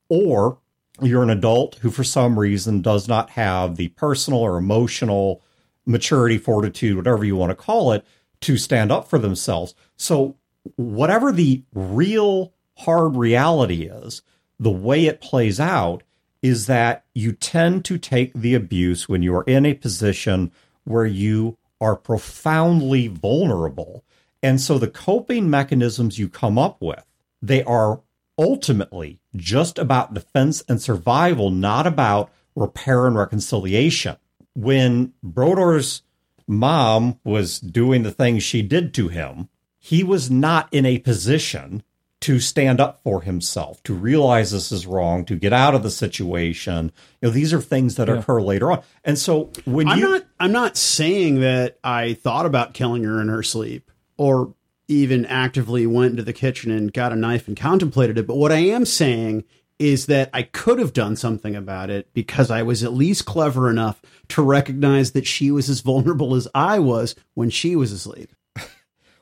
[0.08, 0.58] Or
[1.00, 5.42] you're an adult who, for some reason, does not have the personal or emotional
[5.86, 8.04] maturity, fortitude, whatever you want to call it,
[8.40, 9.74] to stand up for themselves.
[9.96, 10.36] So,
[10.76, 14.22] whatever the real hard reality is,
[14.58, 16.02] the way it plays out
[16.42, 20.52] is that you tend to take the abuse when you are in a position
[20.84, 24.04] where you are profoundly vulnerable.
[24.42, 27.04] And so the coping mechanisms you come up with,
[27.42, 28.00] they are
[28.38, 34.16] ultimately just about defense and survival, not about repair and reconciliation.
[34.54, 36.02] When Brodeur's
[36.46, 39.48] mom was doing the things she did to him,
[39.78, 41.82] he was not in a position
[42.20, 45.90] to stand up for himself, to realize this is wrong, to get out of the
[45.90, 46.92] situation.
[47.20, 48.82] You know, these are things that occur later on.
[49.04, 53.20] And so when I'm you not I'm not saying that I thought about killing her
[53.20, 54.54] in her sleep or
[54.88, 58.50] even actively went into the kitchen and got a knife and contemplated it, but what
[58.50, 59.44] I am saying
[59.78, 63.70] is that I could have done something about it because I was at least clever
[63.70, 68.32] enough to recognize that she was as vulnerable as I was when she was asleep.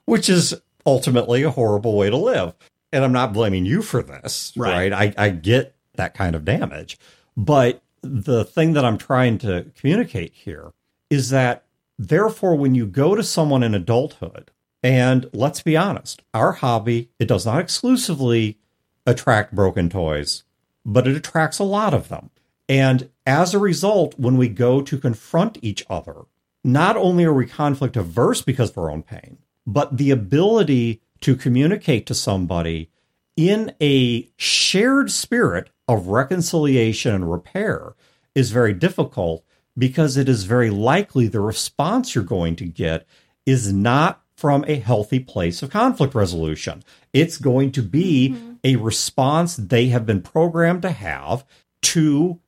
[0.06, 0.54] which is
[0.86, 2.54] ultimately a horrible way to live.
[2.96, 4.90] And I'm not blaming you for this, Right.
[4.90, 5.14] right?
[5.18, 6.98] I, I get that kind of damage.
[7.36, 10.72] But the thing that I'm trying to communicate here
[11.10, 11.64] is that,
[11.98, 14.50] therefore, when you go to someone in adulthood,
[14.82, 18.56] and let's be honest, our hobby, it does not exclusively
[19.04, 20.44] attract broken toys,
[20.86, 22.30] but it attracts a lot of them.
[22.66, 26.22] And as a result, when we go to confront each other,
[26.64, 29.36] not only are we conflict averse because of our own pain,
[29.66, 32.90] but the ability to communicate to somebody
[33.36, 37.94] in a shared spirit of reconciliation and repair
[38.34, 39.44] is very difficult
[39.78, 43.06] because it is very likely the response you're going to get
[43.44, 46.82] is not from a healthy place of conflict resolution.
[47.12, 48.52] It's going to be mm-hmm.
[48.64, 51.44] a response they have been programmed to have
[51.82, 52.40] to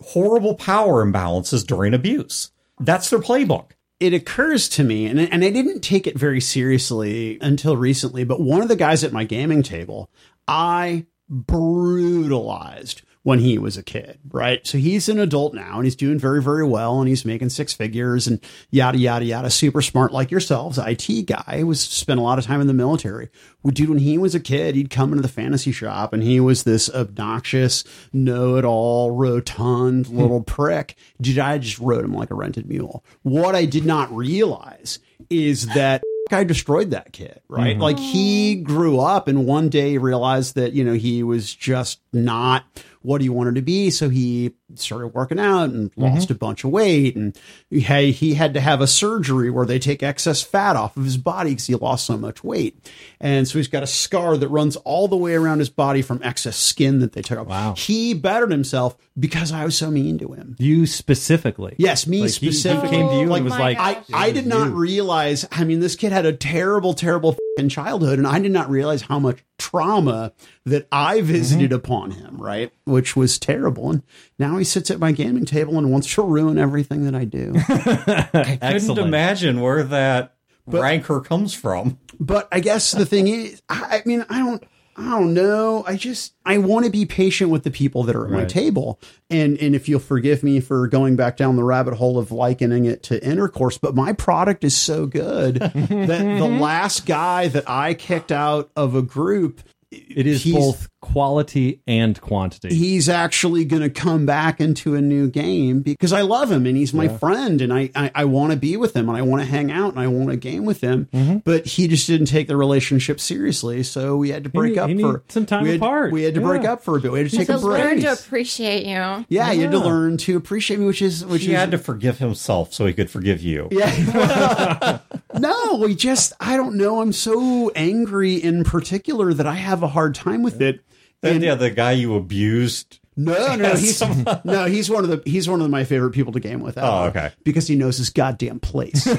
[0.00, 2.50] horrible power imbalances during abuse.
[2.78, 3.70] That's their playbook.
[4.00, 8.40] It occurs to me, and, and I didn't take it very seriously until recently, but
[8.40, 10.10] one of the guys at my gaming table,
[10.48, 14.64] I brutalized when he was a kid, right?
[14.66, 17.72] So he's an adult now and he's doing very, very well and he's making six
[17.72, 18.38] figures and
[18.70, 19.48] yada, yada, yada.
[19.48, 20.78] Super smart like yourselves.
[20.78, 23.30] IT guy was spent a lot of time in the military.
[23.62, 26.38] Well, dude, when he was a kid, he'd come into the fantasy shop and he
[26.38, 30.18] was this obnoxious, know it all, rotund hmm.
[30.18, 30.94] little prick.
[31.18, 33.02] Dude, I just rode him like a rented mule.
[33.22, 34.98] What I did not realize
[35.30, 37.72] is that I destroyed that kid, right?
[37.72, 37.82] Mm-hmm.
[37.82, 38.64] Like he oh.
[38.64, 42.64] grew up and one day realized that, you know, he was just not
[43.04, 43.90] what he wanted to be.
[43.90, 46.02] So he started working out and mm-hmm.
[46.02, 47.14] lost a bunch of weight.
[47.14, 47.38] And
[47.68, 51.18] he, he had to have a surgery where they take excess fat off of his
[51.18, 52.90] body because he lost so much weight.
[53.20, 56.22] And so he's got a scar that runs all the way around his body from
[56.22, 57.46] excess skin that they took off.
[57.46, 57.74] Wow.
[57.76, 60.56] He bettered himself because I was so mean to him.
[60.58, 61.76] You specifically.
[61.78, 62.88] Yes, me Like, he- he specifically.
[62.88, 63.96] came to you and was like, gosh.
[64.14, 65.46] I, I did not realize.
[65.52, 67.36] I mean, this kid had a terrible, terrible
[67.68, 70.32] childhood, and I did not realize how much trauma
[70.64, 71.76] that I visited mm-hmm.
[71.76, 72.36] upon him.
[72.38, 73.90] Right, which was terrible.
[73.90, 74.02] And
[74.38, 77.52] now he sits at my gaming table and wants to ruin everything that I do.
[77.68, 79.00] I couldn't Excellent.
[79.00, 80.34] imagine where that
[80.66, 81.98] rancor comes from.
[82.20, 84.64] but I guess the thing is, I, I mean, I don't.
[84.96, 85.82] I don't know.
[85.86, 89.00] I just I want to be patient with the people that are at my table,
[89.28, 92.84] and and if you'll forgive me for going back down the rabbit hole of likening
[92.84, 97.94] it to intercourse, but my product is so good that the last guy that I
[97.94, 99.60] kicked out of a group,
[99.94, 102.74] it is both quality and quantity.
[102.74, 106.76] he's actually going to come back into a new game because I love him and
[106.76, 109.42] he's my friend and I, I, I want to be with him and I want
[109.42, 111.08] to hang out and I want to game with him.
[111.12, 111.38] Mm-hmm.
[111.44, 113.82] But he just didn't take the relationship seriously.
[113.82, 116.10] So we had to break need- up he for some time we had, apart.
[116.12, 116.72] We had to break Yeah.
[116.72, 117.12] up for a bit.
[117.12, 117.84] We had to take So a break.
[117.84, 119.26] learn to appreciate you.
[119.28, 121.78] yeah, you had to learn to appreciate me, which is which He is had to
[121.78, 123.68] forgive himself so he could forgive you.
[123.70, 124.98] Yeah.
[125.38, 127.00] no, we just, I don't know.
[127.00, 130.80] I'm so angry in particular that I have a hard time with it.
[131.22, 133.00] And yeah, the guy you abused.
[133.16, 134.02] No, no, he's
[134.44, 136.76] no, he's one of the he's one of my favorite people to game with.
[136.76, 137.30] Oh, okay.
[137.44, 139.06] because he knows his goddamn place.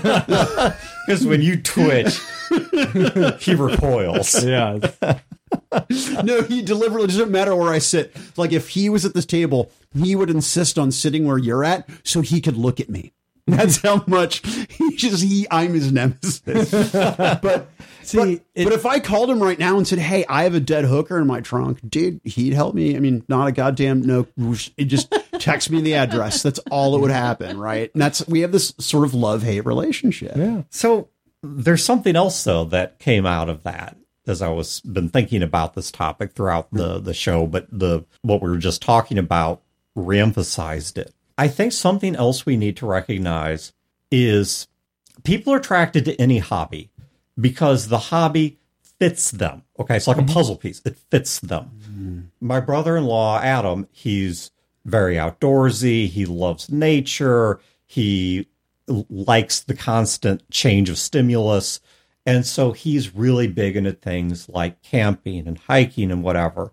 [1.07, 2.19] Because when you twitch,
[3.39, 4.43] he recoils.
[4.43, 4.79] yeah.
[6.23, 8.15] no, he deliberately doesn't matter where I sit.
[8.37, 11.87] Like if he was at this table, he would insist on sitting where you're at
[12.03, 13.13] so he could look at me.
[13.47, 16.39] That's how much he just he I'm his nemesis.
[16.91, 17.69] but
[18.01, 20.53] See, but, it- but if I called him right now and said, "Hey, I have
[20.55, 22.95] a dead hooker in my trunk," dude, he'd help me.
[22.95, 24.27] I mean, not a goddamn no.
[24.77, 26.41] It just text me the address.
[26.43, 27.91] That's all that would happen, right?
[27.93, 30.35] And that's we have this sort of love hate relationship.
[30.35, 30.63] Yeah.
[30.69, 31.09] So
[31.43, 33.95] there's something else though that came out of that
[34.27, 38.41] as I was been thinking about this topic throughout the the show, but the what
[38.41, 39.61] we were just talking about
[39.97, 41.13] reemphasized it.
[41.37, 43.73] I think something else we need to recognize
[44.09, 44.67] is
[45.23, 46.91] people are attracted to any hobby
[47.39, 49.63] because the hobby fits them.
[49.79, 50.33] Okay, it's like a mm-hmm.
[50.33, 50.81] puzzle piece.
[50.85, 51.71] It fits them.
[51.89, 52.25] Mm.
[52.39, 54.51] My brother-in-law Adam, he's
[54.85, 56.07] very outdoorsy.
[56.07, 57.59] He loves nature.
[57.85, 58.47] He
[58.87, 61.79] likes the constant change of stimulus.
[62.25, 66.71] And so he's really big into things like camping and hiking and whatever.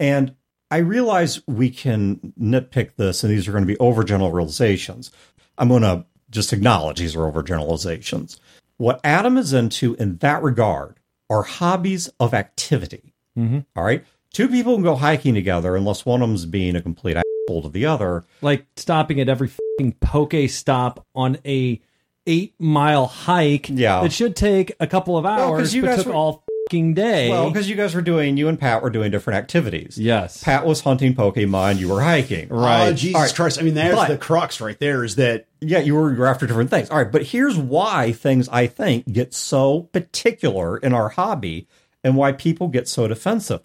[0.00, 0.34] And
[0.70, 5.10] I realize we can nitpick this, and these are going to be overgeneralizations.
[5.56, 8.38] I'm going to just acknowledge these are overgeneralizations.
[8.76, 10.96] What Adam is into in that regard
[11.30, 13.14] are hobbies of activity.
[13.38, 13.60] Mm-hmm.
[13.76, 14.04] All right.
[14.32, 17.68] Two people can go hiking together unless one of them's being a complete asshole to
[17.70, 18.24] the other.
[18.42, 21.80] Like stopping at every fucking poke stop on a
[22.26, 23.68] eight mile hike.
[23.70, 24.04] Yeah.
[24.04, 27.30] It should take a couple of hours, you but guys took were- all day.
[27.30, 29.98] Well, because you guys were doing, you and Pat were doing different activities.
[29.98, 32.48] yes, Pat was hunting Pokemon, you were hiking.
[32.50, 32.88] Ah, right.
[32.88, 33.34] Oh, Jesus All right.
[33.34, 33.58] Christ.
[33.58, 36.26] I mean, there's But- the crux right there is that Yeah, you were, you were
[36.26, 36.90] after different things.
[36.90, 41.66] All right, but here's why things I think get so particular in our hobby
[42.04, 43.60] and why people get so defensive.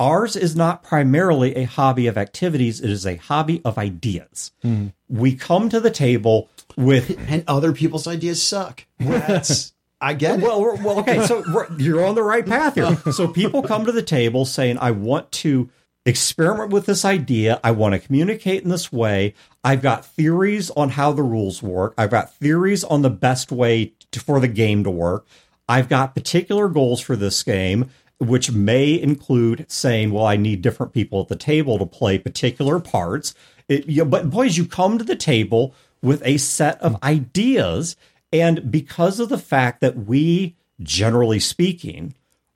[0.00, 4.50] Ours is not primarily a hobby of activities, it is a hobby of ideas.
[4.62, 4.88] Hmm.
[5.08, 8.84] We come to the table with and other people's ideas suck.
[8.98, 9.71] That's
[10.02, 10.42] I get it.
[10.42, 11.44] well, well, okay, so
[11.78, 12.96] you're on the right path here.
[13.12, 15.70] So people come to the table saying, "I want to
[16.04, 17.60] experiment with this idea.
[17.62, 19.34] I want to communicate in this way.
[19.62, 21.94] I've got theories on how the rules work.
[21.96, 25.24] I've got theories on the best way to, for the game to work.
[25.68, 30.92] I've got particular goals for this game." Which may include saying, "Well, I need different
[30.92, 33.34] people at the table to play particular parts."
[33.68, 37.96] It, you, but boys, you come to the table with a set of ideas,
[38.32, 42.14] and because of the fact that we, generally speaking,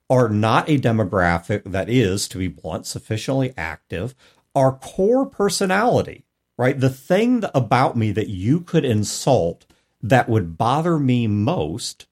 [0.09, 4.15] are not a demographic that is, to be blunt, sufficiently active,
[4.55, 6.25] our core personality,
[6.57, 6.79] right?
[6.79, 9.67] The thing about me that you could insult
[10.03, 12.07] that would bother me most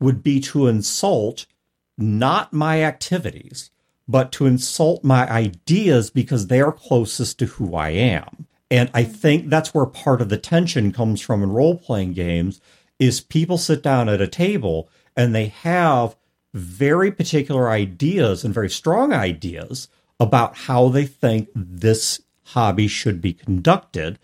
[0.00, 1.46] would be to insult
[1.96, 3.70] not my activities,
[4.08, 8.46] but to insult my ideas because they are closest to who I am.
[8.70, 9.12] And I mm-hmm.
[9.12, 12.60] think that's where part of the tension comes from in role playing games
[12.98, 16.16] is people sit down at a table and they have
[16.52, 19.88] very particular ideas and very strong ideas
[20.20, 24.18] about how they think this hobby should be conducted.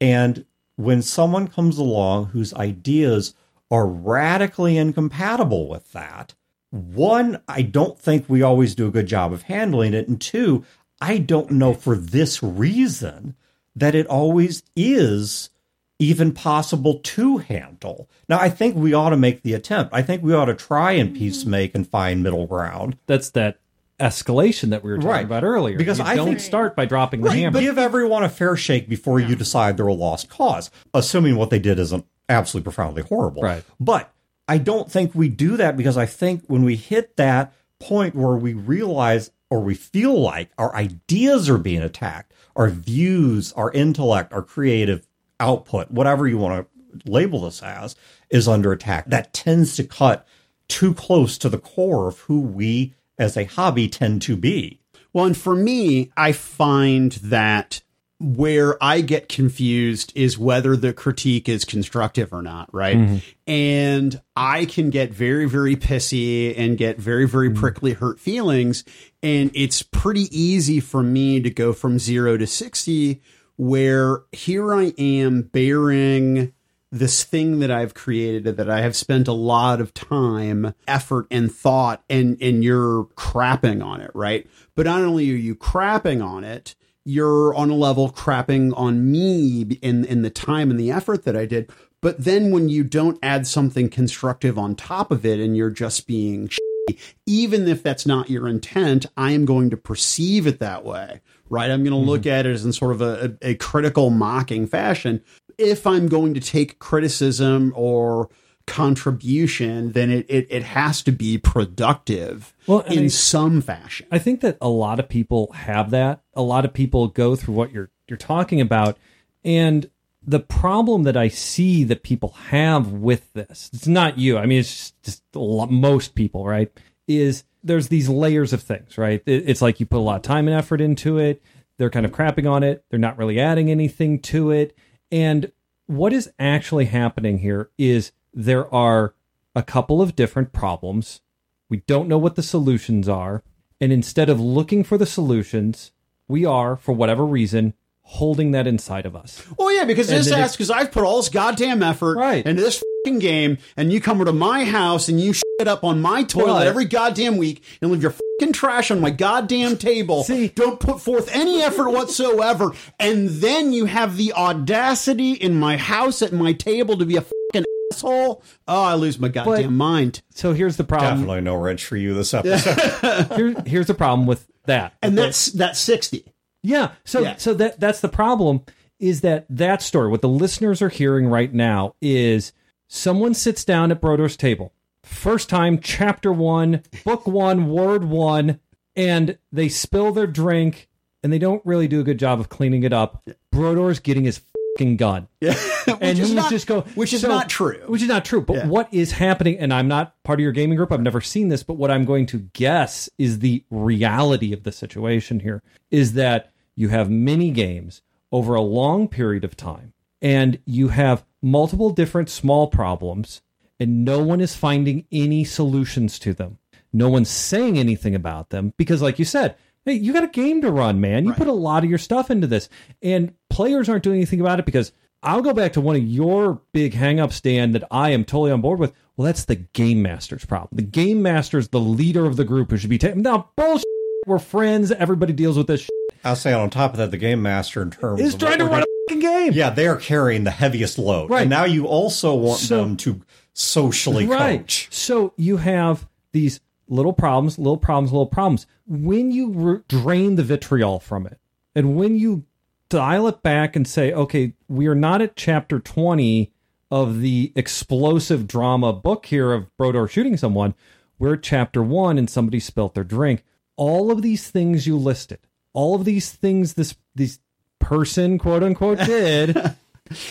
[0.00, 0.44] And
[0.76, 3.34] when someone comes along whose ideas
[3.70, 6.34] are radically incompatible with that,
[6.70, 10.08] one, I don't think we always do a good job of handling it.
[10.08, 10.64] And two,
[11.00, 13.36] I don't know for this reason
[13.74, 15.50] that it always is
[15.98, 18.08] even possible to handle.
[18.28, 19.94] Now, I think we ought to make the attempt.
[19.94, 21.18] I think we ought to try and mm.
[21.20, 22.96] peacemake and find middle ground.
[23.06, 23.58] that's that
[23.98, 25.24] escalation that we were talking Right.
[25.24, 25.78] about earlier.
[25.78, 27.60] Because you I don't think- start by dropping the Right, hammer.
[27.60, 31.58] give everyone a fair shake before you decide they're a lost cause, assuming what they
[31.58, 33.40] did isn't absolutely profoundly horrible.
[33.42, 33.64] Right.
[33.80, 34.12] But
[34.46, 38.36] I don't think we do that because I think when we hit that point where
[38.36, 44.32] we realize or we feel like our ideas are being attacked, our views, our intellect,
[44.32, 45.05] our creative
[45.40, 47.96] output, whatever you want to label this as,
[48.30, 49.06] is under attack.
[49.06, 50.26] That tends to cut
[50.68, 54.80] too close to the core of who we as a hobby tend to be.
[55.12, 57.80] Well, and for me, I find that
[58.18, 62.96] where I get confused is whether the critique is constructive or not, right?
[62.96, 63.16] Mm-hmm.
[63.46, 67.60] And I can get very, very pissy and get very, very mm-hmm.
[67.60, 68.84] prickly hurt feelings.
[69.22, 73.20] And it's pretty easy for me to go from zero to 60,
[73.56, 76.52] where here I am bearing
[76.92, 81.52] this thing that I've created that I have spent a lot of time, effort, and
[81.52, 84.46] thought, and and you're crapping on it, right?
[84.74, 89.62] But not only are you crapping on it, you're on a level crapping on me
[89.82, 91.70] in in the time and the effort that I did.
[92.00, 96.06] But then when you don't add something constructive on top of it, and you're just
[96.06, 100.84] being shitty, even if that's not your intent, I am going to perceive it that
[100.84, 101.70] way, right?
[101.70, 102.30] I'm going to look mm-hmm.
[102.30, 105.22] at it as in sort of a, a, critical, mocking fashion.
[105.58, 108.28] If I'm going to take criticism or
[108.66, 114.06] contribution, then it, it, it has to be productive Well, in I- some fashion.
[114.10, 116.22] I think that a lot of people have that.
[116.34, 118.98] A lot of people go through what you're you're talking about,
[119.44, 119.90] and
[120.26, 124.38] the problem that I see that people have with this, it's not you.
[124.38, 126.70] I mean, it's just, just lot, most people, right?
[127.08, 129.22] Is there's these layers of things, right?
[129.26, 131.42] It's like you put a lot of time and effort into it.
[131.78, 132.84] They're kind of crapping on it.
[132.90, 134.76] They're not really adding anything to it.
[135.12, 135.52] And
[135.86, 139.14] what is actually happening here is there are
[139.54, 141.20] a couple of different problems.
[141.68, 143.42] We don't know what the solutions are.
[143.80, 145.92] And instead of looking for the solutions,
[146.28, 149.44] we are, for whatever reason, holding that inside of us.
[149.58, 152.46] Well, yeah, because And this ass, because I've put all this goddamn effort Right.
[152.46, 152.82] into this
[153.14, 156.60] game, and you come over to my house and you shit up on my toilet
[156.60, 160.24] But- every goddamn week and leave your fucking trash on my goddamn table.
[160.24, 165.76] See- don't put forth any effort whatsoever, and then you have the audacity in my
[165.76, 168.42] house at my table to be a fucking asshole.
[168.68, 170.22] Oh, I lose my goddamn But- mind.
[170.34, 171.20] So here's the problem.
[171.20, 173.32] Definitely no wrench for you this episode.
[173.36, 174.94] Here, here's the problem with that.
[175.02, 175.26] And Okay?
[175.28, 176.24] that's that's sixty.
[176.62, 176.90] Yeah.
[177.04, 177.36] So Yeah.
[177.36, 178.62] so that that's the problem
[178.98, 182.52] is that that story what the listeners are hearing right now is
[182.88, 184.72] someone sits down at Brodeur's table.
[185.02, 188.60] First time chapter 1, book 1, word 1
[188.96, 190.88] and they spill their drink
[191.22, 193.22] and they don't really do a good job of cleaning it up.
[193.52, 194.40] Brodeur's getting his
[194.78, 195.28] fucking gun.
[195.40, 195.56] which
[195.86, 197.80] and is he's not, just go which is so- not true.
[197.86, 198.40] Which is not true.
[198.40, 198.66] But Yeah.
[198.66, 201.62] what is happening, and I'm not part of your gaming group, I've never seen this,
[201.62, 206.52] but what I'm going to guess is the reality of the situation here is that
[206.74, 212.28] you have mini games over a long period of time, and you have multiple different
[212.28, 213.40] small problems,
[213.78, 216.58] and no one is finding any solutions to them.
[216.92, 220.60] No one's saying anything about them because, like you said, hey, you got a game
[220.62, 221.24] to run, man.
[221.24, 222.68] You put a lot of your stuff into this,
[223.02, 224.92] and players aren't doing anything about it because
[225.22, 228.60] I'll go back to one of your big hangups, Dan, that I am totally on
[228.60, 228.92] board with.
[229.16, 230.70] Well, that's the game master's problem.
[230.76, 233.22] The game master's the leader of the group who should be taking.
[233.22, 233.84] Now, bullshit.
[234.26, 234.90] We're friends.
[234.90, 235.82] Everybody deals with this.
[235.82, 235.90] Shit.
[236.26, 238.82] I'll say on top of that, the game master in terms Is trying to run
[238.82, 239.52] a fucking game.
[239.52, 241.30] Yeah, they are carrying the heaviest load.
[241.30, 241.42] Right.
[241.42, 243.22] And now you also want So- them to
[243.52, 244.60] socially right.
[244.60, 244.88] coach.
[244.90, 248.66] So you have these little problems, little problems, little problems.
[248.86, 251.38] When you re- drain the vitriol from it,
[251.74, 252.44] and when you
[252.88, 256.52] dial it back and say, okay, we are not at chapter 20
[256.90, 260.74] of the explosive drama book here of Brodeur shooting someone.
[261.18, 263.42] We're at chapter one and somebody spilt their drink.
[263.76, 265.38] All of these things you listed,
[265.76, 267.38] all of these things this this
[267.78, 269.56] person, quote unquote, did.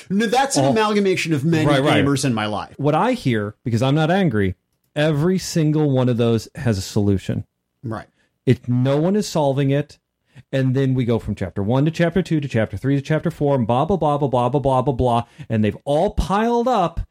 [0.10, 2.02] No, that's an amalgamation of many Right, right.
[2.06, 2.74] gamers in my life.
[2.78, 4.56] what I hear, because I'm not angry,
[4.96, 7.44] every single one of those has a solution.
[7.84, 8.08] Right.
[8.46, 10.00] It no one is solving it.
[10.50, 13.30] And then we go from chapter one to chapter two to chapter three to chapter
[13.30, 15.24] four, and blah blah blah blah blah blah blah blah blah.
[15.50, 17.02] And they've all piled up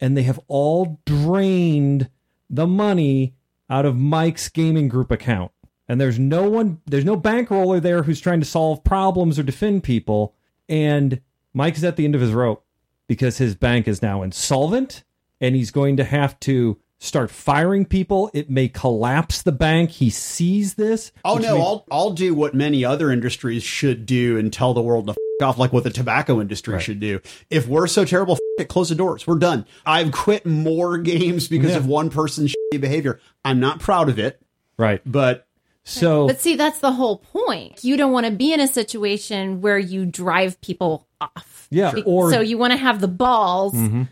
[0.00, 2.08] and they have all drained
[2.48, 3.34] the money
[3.68, 5.52] out of Mike's gaming group account.
[5.88, 9.84] And there's no one there's no bankroller there who's trying to solve problems or defend
[9.84, 10.34] people.
[10.68, 11.20] And
[11.54, 12.64] Mike is at the end of his rope
[13.06, 15.04] because his bank is now insolvent
[15.40, 18.30] and he's going to have to start firing people.
[18.34, 19.90] It may collapse the bank.
[19.90, 21.12] He sees this.
[21.24, 24.82] Oh no, means- I'll I'll do what many other industries should do and tell the
[24.82, 27.20] world to f- off, like what the tobacco industry should do.
[27.50, 29.26] If we're so terrible, f- it, close the doors.
[29.26, 29.66] We're done.
[29.84, 31.76] I've quit more games because Yeah.
[31.76, 33.20] of one person's shitty behavior.
[33.44, 34.40] I'm not proud of it,
[34.78, 35.02] right.
[35.04, 35.45] but
[35.86, 37.84] So But see, that's the whole point.
[37.84, 41.68] You don't want to be in a situation where you drive people off.
[41.70, 44.02] Yeah, Be- or- so you want to have the balls mm-hmm.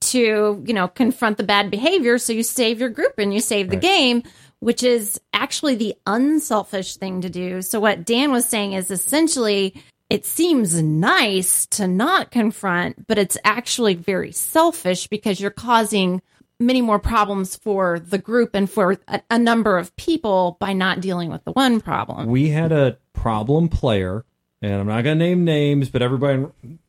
[0.00, 3.70] to, you know, confront the bad behavior so you save your group and you save
[3.70, 4.24] the game,
[4.58, 7.62] which is actually the unselfish thing to do.
[7.62, 13.38] So what Dan was saying is essentially it seems nice to not confront, but it's
[13.44, 16.20] actually very selfish because you're causing
[16.60, 21.00] many more problems for the group and for a, a number of people by not
[21.00, 22.26] dealing with the one problem.
[22.26, 24.24] we had a problem player,
[24.62, 26.46] and I'm not going to name names, but everybody,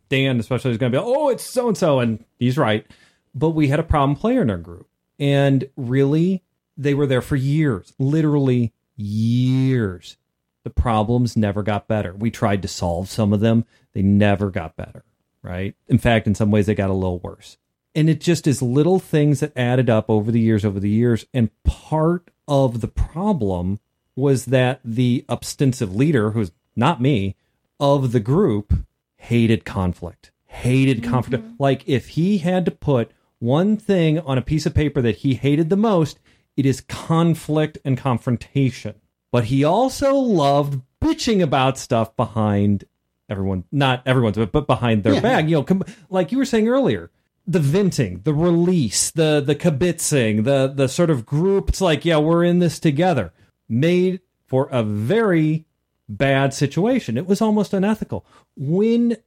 [0.09, 2.86] Dan especially, is going to be, oh, it's so and so, and he's right.
[3.34, 6.43] But we had a problem player in our group, and really,
[6.78, 10.17] they were there for years, literally years.
[10.63, 12.13] The problems never got better.
[12.13, 15.03] We tried to solve some of them, they never got better,
[15.41, 15.76] right?
[15.88, 17.57] In fact, in some ways, they got a little worse.
[17.94, 21.26] And it just is little things that added up over the years, over the years.
[21.34, 23.80] And part of the problem
[24.16, 27.36] was that the ostensive leader, who's not me,
[27.80, 28.74] of the group
[29.18, 30.32] hated conflict.
[30.46, 31.12] Hated mm-hmm.
[31.12, 31.44] conflict.
[31.60, 35.34] Like if he had to put one thing on a piece of paper that he
[35.34, 36.20] hated the most,
[36.56, 38.96] it is conflict and confrontation.
[39.32, 42.84] But he also loved bitching about stuff behind
[43.30, 45.22] everyone, not everyone's, but, but behind their Yeah.
[45.22, 45.46] back.
[45.46, 47.10] You know, com- like you were saying earlier,
[47.48, 51.70] the venting, the release, the the kibitzing, the the sort of group.
[51.70, 53.34] It's like, yeah, we're in this together.
[53.68, 55.66] Made for a very
[56.08, 57.18] bad situation.
[57.18, 58.26] It was almost unethical.
[58.56, 59.18] When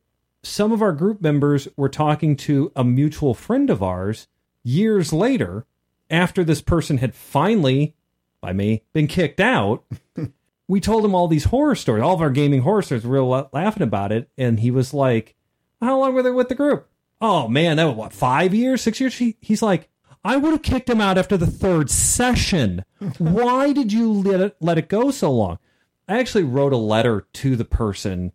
[0.43, 4.29] some of our group members were talking to a mutual friend of ours
[4.62, 5.65] years later,
[6.11, 7.95] after this person had finally,
[8.41, 9.85] by me, been kicked out,
[10.69, 12.03] we told him all these horror stories.
[12.03, 13.05] All of our gaming horror stories.
[13.05, 15.35] We were la- laughing about it, and he was like,
[15.81, 16.89] "How long were they with the group?"
[17.21, 19.17] Oh man, that was what five years, six years.
[19.17, 19.89] He, he's like,
[20.25, 22.85] "I would have kicked him out after the third session.
[23.19, 25.59] Why did you let it, let it go so long?"
[26.09, 28.33] I actually wrote a letter to the person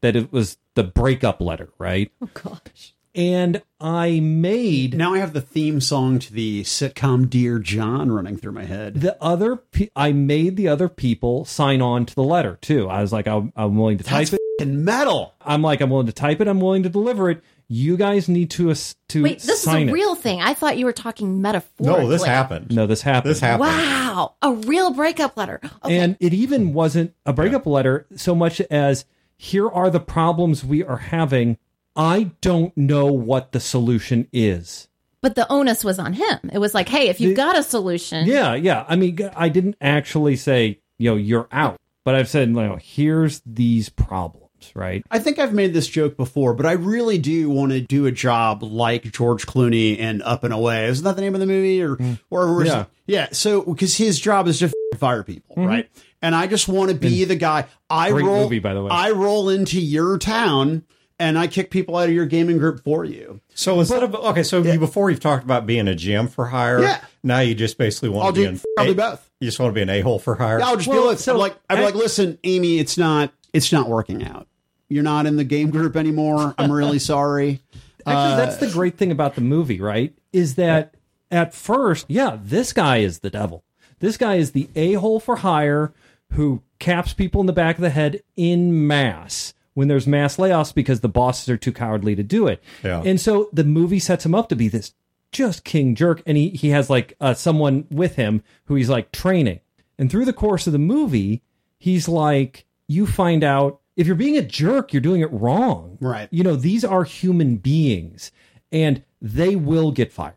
[0.00, 2.10] that it was the breakup letter, right?
[2.22, 2.94] Oh gosh.
[3.14, 8.36] And I made now I have the theme song to the sitcom Dear John running
[8.36, 8.94] through my head.
[9.00, 12.88] the other pe- I made the other people sign on to the letter too.
[12.88, 14.40] I was like, I'm, I'm willing to type That's it.
[14.60, 15.34] f***ing metal.
[15.42, 16.46] I'm like, I'm willing to type it.
[16.46, 17.42] I'm willing to deliver it.
[17.72, 19.94] You guys need to as- to Wait, this is sign a it.
[19.94, 20.40] real thing.
[20.40, 22.02] I thought you were talking metaphorically.
[22.04, 22.74] No, this happened.
[22.74, 23.30] No, this happened.
[23.30, 23.60] This happened.
[23.70, 25.60] Wow, a real breakup letter.
[25.84, 25.96] Okay.
[25.98, 29.04] And it even wasn't a breakup letter so much as
[29.36, 31.58] here are the problems we are having.
[31.94, 34.88] I don't know what the solution is.
[35.22, 36.38] but the onus was on him.
[36.52, 38.84] It was like, hey, if you've The- got a solution, Yeah, yeah.
[38.88, 41.76] I mean, I didn't actually say you know, you're out.
[42.04, 45.04] But I've said, you know, here's these problems, right?
[45.10, 48.12] I think I've made this joke before, but I really do want to do a
[48.12, 50.86] job like George Clooney and Up and Away.
[50.86, 51.82] Isn't that the name of the movie?
[51.82, 52.18] Or, mm.
[52.30, 52.84] or, or Yeah.
[53.06, 53.28] yeah.
[53.32, 55.66] So, because his job is to f- fire people, mm-hmm.
[55.68, 55.90] right?
[56.22, 57.66] And I just want to be the guy.
[57.88, 58.42] I Great roll.
[58.44, 58.90] movie, by the way.
[58.90, 60.84] I roll into your town
[61.18, 63.40] and I kick people out of your gaming group for you.
[63.54, 66.80] So instead of okay, so you, before you've talked about being a GM for hire,
[66.82, 67.00] Yeah.
[67.22, 69.30] now you just basically want I'll to be do in probably both.
[69.40, 70.60] You just want to be an a hole for hire.
[70.62, 73.32] I'll just Well, be like, so I'm like, I'm I- like, listen, Amy, it's not,
[73.52, 74.46] it's not working out.
[74.90, 76.54] You're not in the game group anymore.
[76.58, 77.60] I'm really sorry.
[78.06, 80.12] Actually, that's the great thing about the movie, right?
[80.32, 80.94] Is that
[81.30, 83.64] at first, yeah, this guy is the devil.
[84.00, 85.92] This guy is the a hole for hire
[86.32, 90.74] who caps people in the back of the head in mass when there's mass layoffs
[90.74, 92.62] because the bosses are too cowardly to do it.
[92.82, 93.02] Yeah.
[93.04, 94.94] And so the movie sets him up to be this
[95.32, 99.12] just king jerk, and he he has like uh, someone with him who he's like
[99.12, 99.60] training.
[99.98, 101.42] And through the course of the movie,
[101.78, 105.98] he's like, you find out if you're being a jerk, you're doing it wrong.
[106.00, 106.26] Right.
[106.30, 108.32] You know, these are human beings,
[108.72, 110.34] and they will get fired.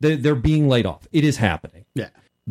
[0.00, 1.08] They, they're being laid off.
[1.12, 1.86] It is happening.
[1.94, 2.10] Yeah.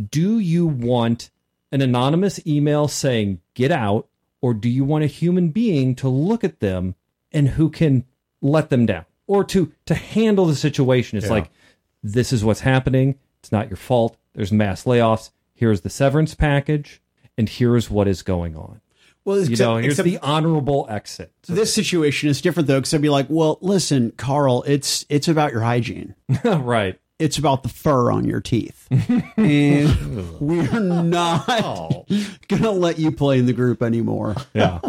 [0.10, 1.30] Do you want
[1.72, 4.08] an anonymous email saying get out,
[4.42, 6.96] or do you want a human being to look at them
[7.32, 8.04] and who can
[8.42, 11.18] let them down, or to to handle the situation?
[11.20, 11.34] It's Yeah.
[11.34, 11.52] like
[12.02, 13.20] this is what's happening.
[13.40, 14.18] It's not your fault.
[14.34, 15.30] There's mass layoffs.
[15.54, 17.02] Here's the severance package,
[17.38, 18.82] and here's what is going on.
[19.26, 21.34] Well, You know, here's the honorable exit.
[21.48, 25.52] this situation is different though, because I'd be like, well, listen, Carl, it's it's about
[25.52, 26.14] your hygiene.
[26.46, 27.00] right.
[27.18, 28.88] It's about the fur on your teeth,
[29.38, 32.06] and we're not Oh.
[32.50, 34.36] gonna let you play in the group anymore.
[34.54, 34.80] Yeah.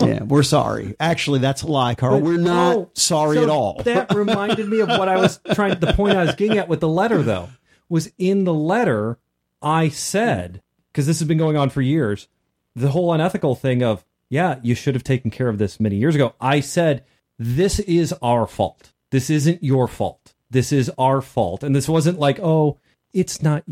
[0.00, 0.94] Yeah, we're sorry.
[0.98, 2.20] Actually, that's a lie, Carl.
[2.20, 3.82] we're not Oh, sorry so at all.
[3.84, 5.78] that reminded me of what I was trying.
[5.78, 7.48] The point I was getting at with the letter, though,
[7.88, 9.18] was in the letter
[9.62, 12.28] I said because this has been going on for years.
[12.74, 16.14] The whole unethical thing of yeah, you should have taken care of this many years
[16.14, 16.34] ago.
[16.40, 17.04] I said
[17.38, 18.92] this is our fault.
[19.10, 20.34] This isn't your fault.
[20.50, 22.78] This is our fault, and this wasn't like oh.
[23.14, 23.64] It's not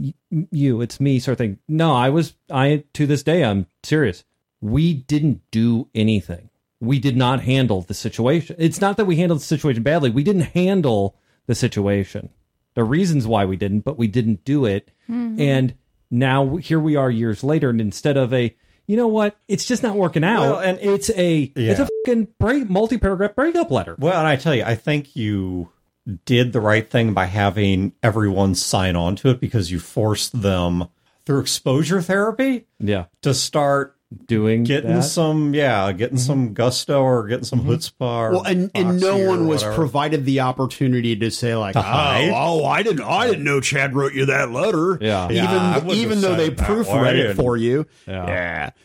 [0.51, 1.59] you, it's me, sort of thing.
[1.69, 4.25] No, I was, I, to this day, I'm serious.
[4.63, 6.49] We didn't do anything
[6.81, 8.57] we did not handle the situation.
[8.59, 10.11] It's not that we handled the situation badly.
[10.11, 11.17] We didn't handle
[11.47, 12.31] the situation.
[12.75, 14.91] The reasons why we didn't, but we didn't do it.
[15.11, 15.41] Mm-hmm.
[15.41, 15.75] And
[16.11, 18.55] now here we are years later, and instead of a,
[18.87, 20.41] you know what, it's just not working out.
[20.41, 21.89] Well, and- it's a it's a Yeah.
[22.07, 23.97] fucking break multi-paragraph breakup letter.
[23.99, 25.71] Well, and I tell you, I think you
[26.25, 30.85] did the right thing by having everyone sign on to it because you forced them
[31.25, 33.96] through exposure therapy Yeah, to start
[34.27, 35.03] doing getting that.
[35.03, 36.27] some, yeah, getting mm-hmm.
[36.27, 37.71] some gusto or getting some mm-hmm.
[37.71, 38.01] chutzpah.
[38.01, 42.65] Or Well, and, and no one was provided the opportunity to say like, oh, oh,
[42.65, 44.99] I didn't, I didn't know Chad wrote you that letter.
[45.01, 45.27] Yeah.
[45.27, 47.87] even Yeah, I even though they proofread it for you.
[48.07, 48.71] Yeah.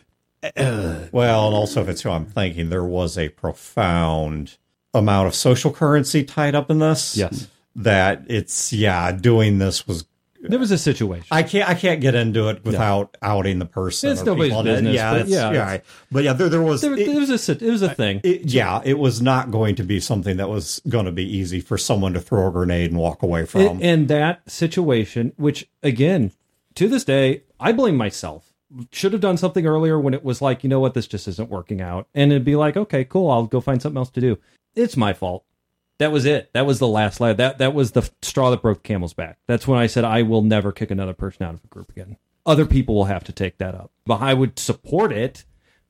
[1.12, 4.58] Well, and also if it's who I'm thinking, there was a profound
[4.92, 7.16] amount of social currency tied up in this.
[7.16, 7.48] Yes.
[7.76, 10.06] That it's yeah, doing this was
[10.44, 11.28] There was a situation.
[11.30, 14.12] I can't I can't get into it without outing the person.
[14.12, 14.64] It's nobody's it.
[14.64, 15.78] business, Yeah, but yeah, yeah.
[16.12, 18.22] But yeah, there there was there, it- was a it was a thing.
[18.24, 21.62] it, yeah, it was not going to be something that was going to be easy
[21.62, 23.62] for someone to throw a grenade and walk away from.
[23.62, 26.32] And, and that situation, which again,
[26.76, 28.48] to this day, I blame myself.
[28.92, 31.50] Should have done something earlier when it was like, you know what, this just isn't
[31.50, 32.08] working out.
[32.16, 34.38] And it'd be like, okay, cool, I'll go find something else to do.
[34.76, 35.44] It's my fault.
[36.02, 36.50] That was it.
[36.54, 37.36] That was the last line.
[37.36, 39.38] That that was the straw that broke the camel's back.
[39.46, 42.18] That's when I said I will never kick another person out of a group again.
[42.44, 43.92] Other people will have to take that up.
[44.08, 45.46] But I would support it,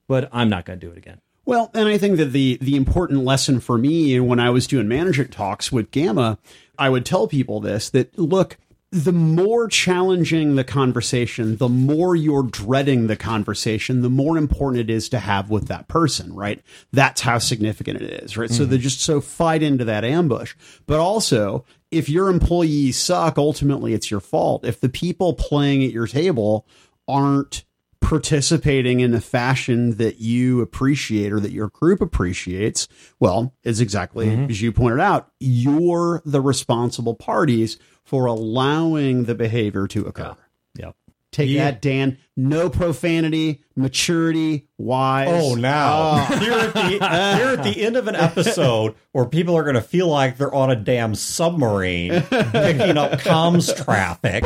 [0.10, 1.22] but I'm not going to do it again.
[1.46, 4.90] Well, and I think that the the important lesson for me, when I was doing
[4.90, 6.40] management talks with Gamma,
[6.78, 8.58] I would tell people this: that look,
[8.92, 14.94] the more challenging the conversation, the more you're dreading the conversation, the more important it
[14.94, 16.62] is to have with that person, right?
[16.92, 18.50] That's how significant it is, right?
[18.50, 18.72] So mm-hmm.
[18.72, 20.56] they just so fight into that ambush.
[20.88, 24.66] But also, if your employees suck, ultimately it's your fault.
[24.66, 26.68] If the people playing at your table
[27.08, 27.64] aren't
[28.02, 32.88] participating in a fashion that you appreciate or that your group appreciates,
[33.20, 39.88] well, is exactly as you pointed out, you're the responsible parties for allowing the behavior
[39.88, 40.36] to occur.
[40.76, 40.96] Yep.
[41.32, 41.66] Take Yeah.
[41.72, 42.18] that, Dan.
[42.36, 45.30] No profanity, maturity, wise.
[45.32, 46.26] Oh, now Ah.
[46.42, 49.82] here at the here at the end of an episode where people are going to
[49.82, 54.44] feel like they're on a damn submarine picking up comms traffic.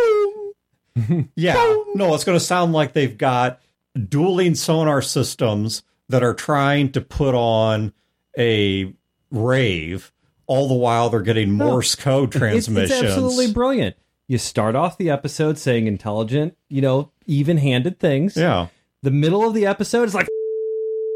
[1.36, 1.56] Yeah,
[1.96, 3.60] no, it's going to sound like they've got
[4.10, 7.94] dueling sonar systems that are trying to put on
[8.38, 8.94] a
[9.32, 10.12] rave,
[10.48, 12.92] all the while they're getting Morse code It's, transmissions.
[13.02, 13.96] it's absolutely brilliant.
[14.28, 18.36] You start off the episode saying intelligent, you know, even-handed things.
[18.38, 18.68] yeah.
[19.04, 20.28] The middle of the episode is like,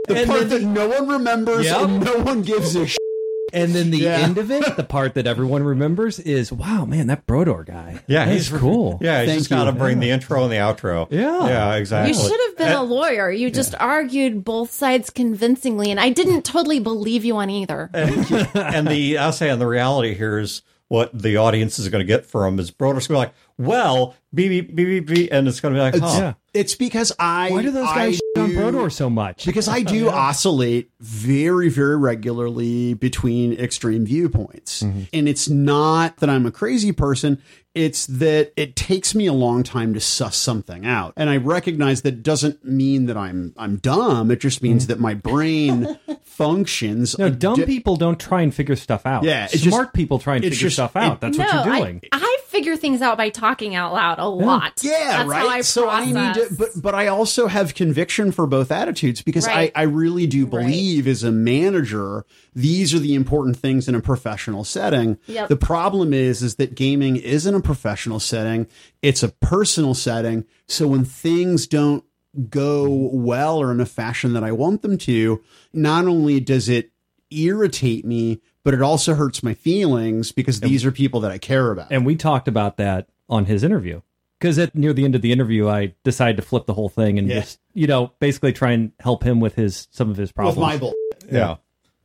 [0.08, 1.82] The and part then that no one remembers Yep.
[1.82, 2.98] and no one gives a sh-
[3.54, 4.18] and then the Yeah.
[4.18, 8.00] end of it, the part that everyone remembers is, wow, man, that Brodeur guy.
[8.08, 8.97] Yeah, he's he's cool.
[9.02, 9.78] Yeah, he's Thank just got to you.
[9.78, 11.08] bring the intro and the outro.
[11.12, 11.47] Yeah.
[11.47, 12.14] yeah, exactly.
[12.14, 13.30] You should have been a lawyer.
[13.32, 17.89] You just argued both sides convincingly, and I didn't totally believe you on either.
[17.93, 22.08] and the I'll say, and the reality here is what the audience is going to
[22.08, 23.34] get from is Brodeur's going to be like,
[23.70, 26.20] well, beep beep beep beep, beep and it's going to be like, huh.
[26.20, 26.34] Yeah.
[26.60, 27.49] It's because I.
[27.51, 29.45] Why do those I guys shit on Brodeur so much?
[29.45, 34.84] Because I do oscillate very, very regularly between extreme viewpoints.
[34.84, 35.03] Mm-hmm.
[35.14, 37.41] And it's not that I'm a crazy person.
[37.76, 41.14] It's that it takes me a long time to suss something out.
[41.16, 44.32] And I recognize that doesn't mean that I'm I'm dumb.
[44.32, 47.18] It just means that my brain functions.
[47.20, 49.24] No, dumb di- people don't try and figure stuff out.
[49.24, 51.14] Yeah, smart just- people try and figure just- stuff out.
[51.18, 52.01] it- That's no, what you're I, doing.
[52.12, 54.80] I figure things out by talking out loud a lot.
[54.82, 55.39] Yeah, That's right.
[55.41, 59.22] How I so I need to, but but I also have conviction for both attitudes
[59.22, 59.72] because Right.
[59.76, 62.26] I I really do believe as a manager
[62.56, 65.18] these are the important things in a professional setting.
[65.28, 65.50] Yep.
[65.50, 68.68] The problem is is that gaming isn't a professional setting;
[69.02, 70.45] it's a personal setting.
[70.68, 72.04] So when things don't
[72.50, 75.41] go well or in a fashion that I want them to,
[75.74, 76.91] not only does it
[77.32, 81.72] irritate me, but it also hurts my feelings because these are people that I care
[81.72, 81.91] about.
[81.91, 84.01] and we talked about that on his interview.
[84.39, 87.20] Because at near the end of the interview, I decided to flip the whole thing
[87.20, 87.41] and Yeah.
[87.41, 90.57] just, you know, basically try and help him with his some of his problems.
[90.57, 90.95] with problems.
[91.22, 91.38] my bull.
[91.39, 91.55] yeah,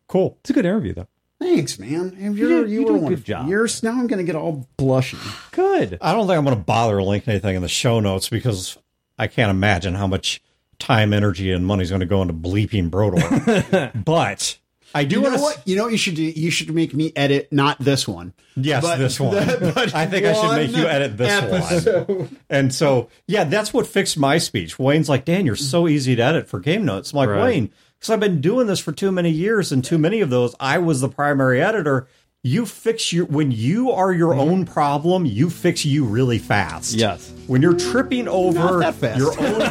[0.09, 0.36] cool.
[0.40, 1.07] it's a good interview, though.
[1.40, 2.16] Thanks, man.
[2.18, 3.48] You're, you, did- you were did a good of- job.
[3.48, 5.16] You're, now I'm going to get all blushy.
[5.52, 5.98] Good.
[6.00, 8.76] I don't think I'm going to bother linking anything in the show notes because
[9.18, 10.42] I can't imagine how much
[10.80, 13.92] time, energy, and money is going to go into bleeping Brodeur.
[14.05, 14.59] but
[14.95, 15.42] I do You know want to.
[15.42, 15.62] what?
[15.66, 16.22] You know what you should do?
[16.22, 18.32] You should make me edit not this one.
[18.57, 19.34] Yes, But this one.
[19.34, 22.38] the- but I think I should make you edit this one.
[22.49, 24.78] And so, yeah, that's what fixed my speech.
[24.78, 27.12] Wayne's like, Dan, you're so easy to edit for game notes.
[27.12, 27.42] I'm like, Right.
[27.42, 30.55] Wayne, because I've been doing this for too many years, and too many of those,
[30.61, 32.07] I was the primary editor.
[32.47, 34.51] You fix your when you are your mm-hmm.
[34.51, 36.92] own problem, you fix you really fast.
[36.92, 37.32] Yes.
[37.47, 39.18] When you're tripping over Not that fast.
[39.18, 39.62] your own.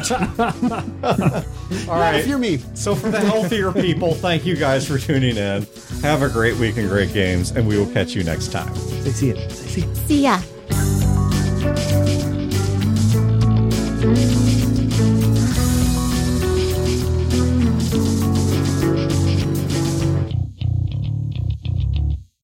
[1.04, 1.14] All
[1.70, 2.26] If right.
[2.26, 2.58] you're me.
[2.74, 5.68] So for the healthier people, thank you guys for tuning in.
[6.02, 8.74] Have a great week and great games, and we will catch you next time.
[8.76, 9.52] Say see it.
[9.52, 9.96] Say see it.
[10.08, 10.40] See ya.